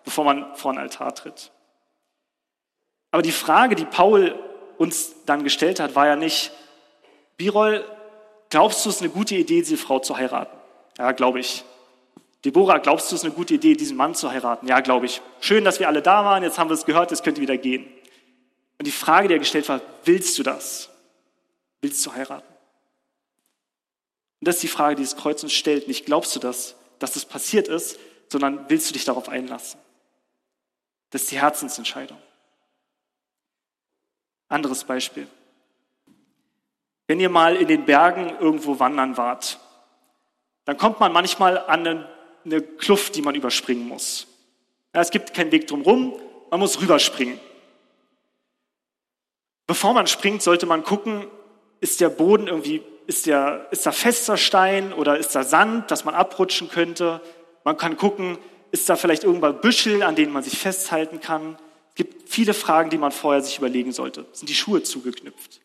bevor 0.04 0.24
man 0.24 0.56
vor 0.56 0.72
den 0.72 0.78
Altar 0.78 1.14
tritt. 1.14 1.52
Aber 3.10 3.20
die 3.20 3.32
Frage, 3.32 3.74
die 3.74 3.84
Paul 3.84 4.34
uns 4.78 5.14
dann 5.26 5.44
gestellt 5.44 5.78
hat, 5.78 5.94
war 5.94 6.06
ja 6.06 6.16
nicht, 6.16 6.52
Birol, 7.36 7.84
glaubst 8.48 8.86
du, 8.86 8.88
es 8.88 8.96
ist 8.96 9.02
eine 9.02 9.10
gute 9.10 9.34
Idee, 9.34 9.60
diese 9.60 9.76
Frau 9.76 9.98
zu 9.98 10.16
heiraten? 10.16 10.57
Ja, 10.98 11.12
glaube 11.12 11.40
ich. 11.40 11.64
Deborah, 12.44 12.78
glaubst 12.78 13.10
du, 13.10 13.14
es 13.14 13.22
ist 13.22 13.26
eine 13.26 13.34
gute 13.34 13.54
Idee, 13.54 13.74
diesen 13.74 13.96
Mann 13.96 14.14
zu 14.14 14.30
heiraten? 14.30 14.66
Ja, 14.66 14.80
glaube 14.80 15.06
ich. 15.06 15.20
Schön, 15.40 15.64
dass 15.64 15.80
wir 15.80 15.88
alle 15.88 16.02
da 16.02 16.24
waren, 16.24 16.42
jetzt 16.42 16.58
haben 16.58 16.70
wir 16.70 16.74
es 16.74 16.84
gehört, 16.84 17.10
jetzt 17.10 17.24
könnt 17.24 17.38
ihr 17.38 17.42
wieder 17.42 17.56
gehen. 17.56 17.84
Und 18.78 18.86
die 18.86 18.92
Frage, 18.92 19.28
die 19.28 19.34
er 19.34 19.40
gestellt 19.40 19.68
war, 19.68 19.80
willst 20.04 20.38
du 20.38 20.42
das? 20.42 20.90
Willst 21.80 22.04
du 22.06 22.12
heiraten? 22.12 22.46
Und 24.40 24.46
das 24.46 24.56
ist 24.56 24.62
die 24.62 24.68
Frage, 24.68 24.96
die 24.96 25.02
das 25.02 25.16
Kreuz 25.16 25.42
uns 25.42 25.52
stellt. 25.52 25.88
Nicht 25.88 26.06
glaubst 26.06 26.34
du 26.36 26.40
das, 26.40 26.76
dass 27.00 27.12
das 27.12 27.24
passiert 27.24 27.66
ist, 27.66 27.98
sondern 28.28 28.66
willst 28.68 28.88
du 28.88 28.92
dich 28.92 29.04
darauf 29.04 29.28
einlassen? 29.28 29.80
Das 31.10 31.22
ist 31.22 31.30
die 31.32 31.40
Herzensentscheidung. 31.40 32.18
Anderes 34.48 34.84
Beispiel. 34.84 35.26
Wenn 37.06 37.20
ihr 37.20 37.30
mal 37.30 37.56
in 37.56 37.66
den 37.66 37.84
Bergen 37.84 38.36
irgendwo 38.38 38.78
wandern 38.78 39.16
wart, 39.16 39.58
dann 40.68 40.76
kommt 40.76 41.00
man 41.00 41.14
manchmal 41.14 41.56
an 41.56 41.86
eine, 41.86 42.08
eine 42.44 42.60
Kluft, 42.60 43.16
die 43.16 43.22
man 43.22 43.34
überspringen 43.34 43.88
muss. 43.88 44.26
Ja, 44.94 45.00
es 45.00 45.10
gibt 45.10 45.32
keinen 45.32 45.50
Weg 45.50 45.66
drumherum, 45.66 46.14
man 46.50 46.60
muss 46.60 46.78
rüberspringen. 46.78 47.40
Bevor 49.66 49.94
man 49.94 50.06
springt, 50.06 50.42
sollte 50.42 50.66
man 50.66 50.84
gucken, 50.84 51.26
ist 51.80 52.02
der 52.02 52.10
Boden 52.10 52.48
irgendwie, 52.48 52.82
ist, 53.06 53.24
der, 53.24 53.66
ist 53.70 53.86
da 53.86 53.92
fester 53.92 54.36
Stein 54.36 54.92
oder 54.92 55.16
ist 55.16 55.34
da 55.34 55.42
Sand, 55.42 55.90
dass 55.90 56.04
man 56.04 56.14
abrutschen 56.14 56.68
könnte? 56.68 57.22
Man 57.64 57.78
kann 57.78 57.96
gucken, 57.96 58.36
ist 58.70 58.90
da 58.90 58.96
vielleicht 58.96 59.24
irgendwann 59.24 59.62
Büschel, 59.62 60.02
an 60.02 60.16
denen 60.16 60.34
man 60.34 60.42
sich 60.42 60.58
festhalten 60.58 61.20
kann. 61.20 61.56
Es 61.88 61.94
gibt 61.94 62.28
viele 62.28 62.52
Fragen, 62.52 62.90
die 62.90 62.98
man 62.98 63.10
vorher 63.12 63.40
sich 63.40 63.56
überlegen 63.56 63.92
sollte. 63.92 64.26
Sind 64.32 64.50
die 64.50 64.54
Schuhe 64.54 64.82
zugeknüpft? 64.82 65.62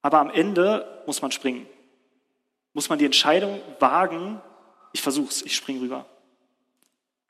Aber 0.00 0.20
am 0.20 0.30
Ende 0.30 1.02
muss 1.04 1.20
man 1.20 1.32
springen. 1.32 1.66
Muss 2.72 2.88
man 2.88 2.98
die 2.98 3.04
Entscheidung 3.04 3.60
wagen, 3.78 4.40
ich 4.92 5.02
versuch's, 5.02 5.42
ich 5.42 5.56
spring 5.56 5.80
rüber. 5.80 6.06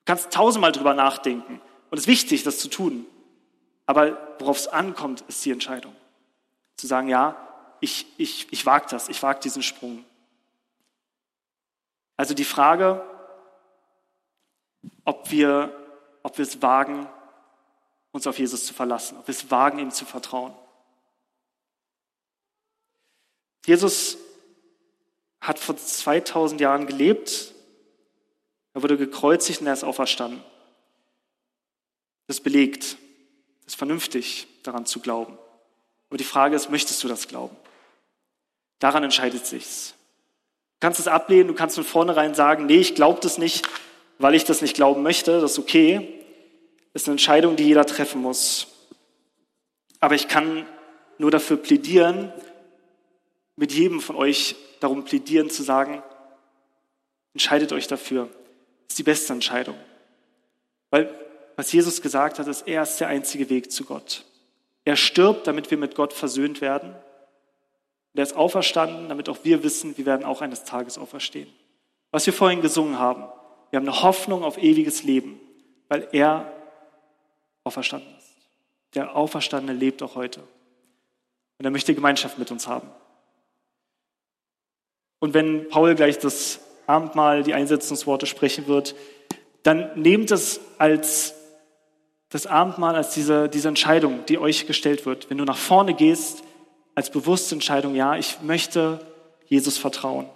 Du 0.00 0.04
kannst 0.04 0.30
tausendmal 0.32 0.72
drüber 0.72 0.94
nachdenken. 0.94 1.60
Und 1.90 1.98
es 1.98 2.04
ist 2.04 2.08
wichtig, 2.08 2.42
das 2.42 2.58
zu 2.58 2.68
tun. 2.68 3.06
Aber 3.86 4.36
worauf 4.38 4.58
es 4.58 4.68
ankommt, 4.68 5.22
ist 5.22 5.44
die 5.44 5.50
Entscheidung. 5.50 5.94
Zu 6.76 6.86
sagen, 6.86 7.08
ja, 7.08 7.36
ich, 7.80 8.06
ich, 8.18 8.52
ich 8.52 8.66
wage 8.66 8.86
das, 8.90 9.08
ich 9.08 9.22
wage 9.22 9.40
diesen 9.40 9.62
Sprung. 9.62 10.04
Also 12.16 12.34
die 12.34 12.44
Frage, 12.44 13.02
ob 15.04 15.30
wir, 15.30 15.74
ob 16.22 16.36
wir 16.38 16.42
es 16.42 16.60
wagen, 16.62 17.08
uns 18.12 18.26
auf 18.26 18.38
Jesus 18.38 18.66
zu 18.66 18.74
verlassen, 18.74 19.16
ob 19.18 19.26
wir 19.26 19.32
es 19.32 19.50
wagen, 19.50 19.78
ihm 19.78 19.90
zu 19.90 20.04
vertrauen. 20.04 20.54
Jesus 23.66 24.18
hat 25.50 25.58
vor 25.58 25.76
2000 25.76 26.60
Jahren 26.60 26.86
gelebt, 26.86 27.52
er 28.72 28.84
wurde 28.84 28.96
gekreuzigt 28.96 29.60
und 29.60 29.66
er 29.66 29.72
ist 29.72 29.82
auferstanden. 29.82 30.40
Das 32.28 32.40
belegt, 32.40 32.96
das 33.64 33.72
ist 33.72 33.74
vernünftig, 33.74 34.46
daran 34.62 34.86
zu 34.86 35.00
glauben. 35.00 35.36
Aber 36.08 36.18
die 36.18 36.24
Frage 36.24 36.54
ist, 36.54 36.70
möchtest 36.70 37.02
du 37.02 37.08
das 37.08 37.26
glauben? 37.26 37.56
Daran 38.78 39.02
entscheidet 39.02 39.44
sich's. 39.44 39.94
Du 40.74 40.86
kannst 40.86 41.00
es 41.00 41.08
ablehnen, 41.08 41.48
du 41.48 41.54
kannst 41.54 41.74
von 41.74 41.84
vornherein 41.84 42.36
sagen, 42.36 42.66
nee, 42.66 42.78
ich 42.78 42.94
glaube 42.94 43.18
das 43.20 43.36
nicht, 43.36 43.68
weil 44.18 44.36
ich 44.36 44.44
das 44.44 44.62
nicht 44.62 44.76
glauben 44.76 45.02
möchte, 45.02 45.40
das 45.40 45.52
ist 45.52 45.58
okay. 45.58 46.22
Das 46.92 47.02
ist 47.02 47.08
eine 47.08 47.14
Entscheidung, 47.14 47.56
die 47.56 47.64
jeder 47.64 47.86
treffen 47.86 48.22
muss. 48.22 48.68
Aber 49.98 50.14
ich 50.14 50.28
kann 50.28 50.64
nur 51.18 51.32
dafür 51.32 51.56
plädieren, 51.56 52.32
mit 53.56 53.72
jedem 53.72 54.00
von 54.00 54.14
euch 54.14 54.54
darum 54.80 55.04
plädieren 55.04 55.50
zu 55.50 55.62
sagen, 55.62 56.02
entscheidet 57.34 57.72
euch 57.72 57.86
dafür. 57.86 58.26
Das 58.26 58.92
ist 58.94 58.98
die 58.98 59.04
beste 59.04 59.32
Entscheidung. 59.32 59.76
Weil 60.90 61.14
was 61.56 61.72
Jesus 61.72 62.02
gesagt 62.02 62.38
hat, 62.38 62.46
ist, 62.48 62.66
er 62.66 62.82
ist 62.82 62.98
der 62.98 63.08
einzige 63.08 63.50
Weg 63.50 63.70
zu 63.70 63.84
Gott. 63.84 64.24
Er 64.84 64.96
stirbt, 64.96 65.46
damit 65.46 65.70
wir 65.70 65.78
mit 65.78 65.94
Gott 65.94 66.12
versöhnt 66.12 66.60
werden. 66.60 66.90
Und 66.92 68.18
er 68.18 68.22
ist 68.22 68.34
auferstanden, 68.34 69.08
damit 69.08 69.28
auch 69.28 69.38
wir 69.42 69.62
wissen, 69.62 69.96
wir 69.96 70.06
werden 70.06 70.24
auch 70.24 70.40
eines 70.40 70.64
Tages 70.64 70.98
auferstehen. 70.98 71.48
Was 72.10 72.26
wir 72.26 72.32
vorhin 72.32 72.62
gesungen 72.62 72.98
haben, 72.98 73.24
wir 73.70 73.78
haben 73.78 73.86
eine 73.86 74.02
Hoffnung 74.02 74.42
auf 74.42 74.58
ewiges 74.58 75.04
Leben, 75.04 75.38
weil 75.88 76.08
er 76.12 76.50
auferstanden 77.62 78.12
ist. 78.16 78.34
Der 78.94 79.14
Auferstandene 79.14 79.78
lebt 79.78 80.02
auch 80.02 80.16
heute. 80.16 80.40
Und 80.40 81.64
er 81.64 81.70
möchte 81.70 81.94
Gemeinschaft 81.94 82.38
mit 82.38 82.50
uns 82.50 82.66
haben. 82.66 82.90
Und 85.20 85.34
wenn 85.34 85.68
Paul 85.68 85.94
gleich 85.94 86.18
das 86.18 86.60
Abendmahl, 86.86 87.44
die 87.44 87.54
Einsetzungsworte 87.54 88.26
sprechen 88.26 88.66
wird, 88.66 88.96
dann 89.62 89.90
nehmt 90.00 90.30
es 90.30 90.60
als 90.78 91.34
das 92.30 92.46
Abendmahl, 92.46 92.96
als 92.96 93.14
diese, 93.14 93.48
diese 93.48 93.68
Entscheidung, 93.68 94.24
die 94.26 94.38
euch 94.38 94.66
gestellt 94.66 95.06
wird. 95.06 95.30
Wenn 95.30 95.38
du 95.38 95.44
nach 95.44 95.58
vorne 95.58 95.94
gehst, 95.94 96.42
als 96.94 97.10
bewusste 97.10 97.54
Entscheidung, 97.54 97.94
ja, 97.94 98.16
ich 98.16 98.40
möchte 98.42 99.06
Jesus 99.46 99.78
vertrauen. 99.78 100.28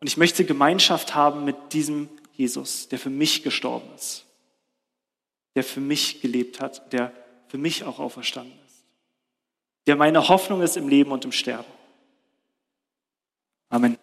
Und 0.00 0.06
ich 0.06 0.16
möchte 0.16 0.44
Gemeinschaft 0.44 1.14
haben 1.14 1.44
mit 1.44 1.56
diesem 1.72 2.08
Jesus, 2.32 2.88
der 2.88 2.98
für 2.98 3.10
mich 3.10 3.42
gestorben 3.42 3.88
ist, 3.94 4.26
der 5.54 5.64
für 5.64 5.80
mich 5.80 6.20
gelebt 6.20 6.60
hat, 6.60 6.92
der 6.92 7.12
für 7.48 7.58
mich 7.58 7.84
auch 7.84 7.98
auferstanden 7.98 8.58
ist, 8.66 8.84
der 9.86 9.96
meine 9.96 10.28
Hoffnung 10.28 10.60
ist 10.60 10.76
im 10.76 10.88
Leben 10.88 11.12
und 11.12 11.24
im 11.24 11.32
Sterben. 11.32 11.64
Amen. 13.70 13.96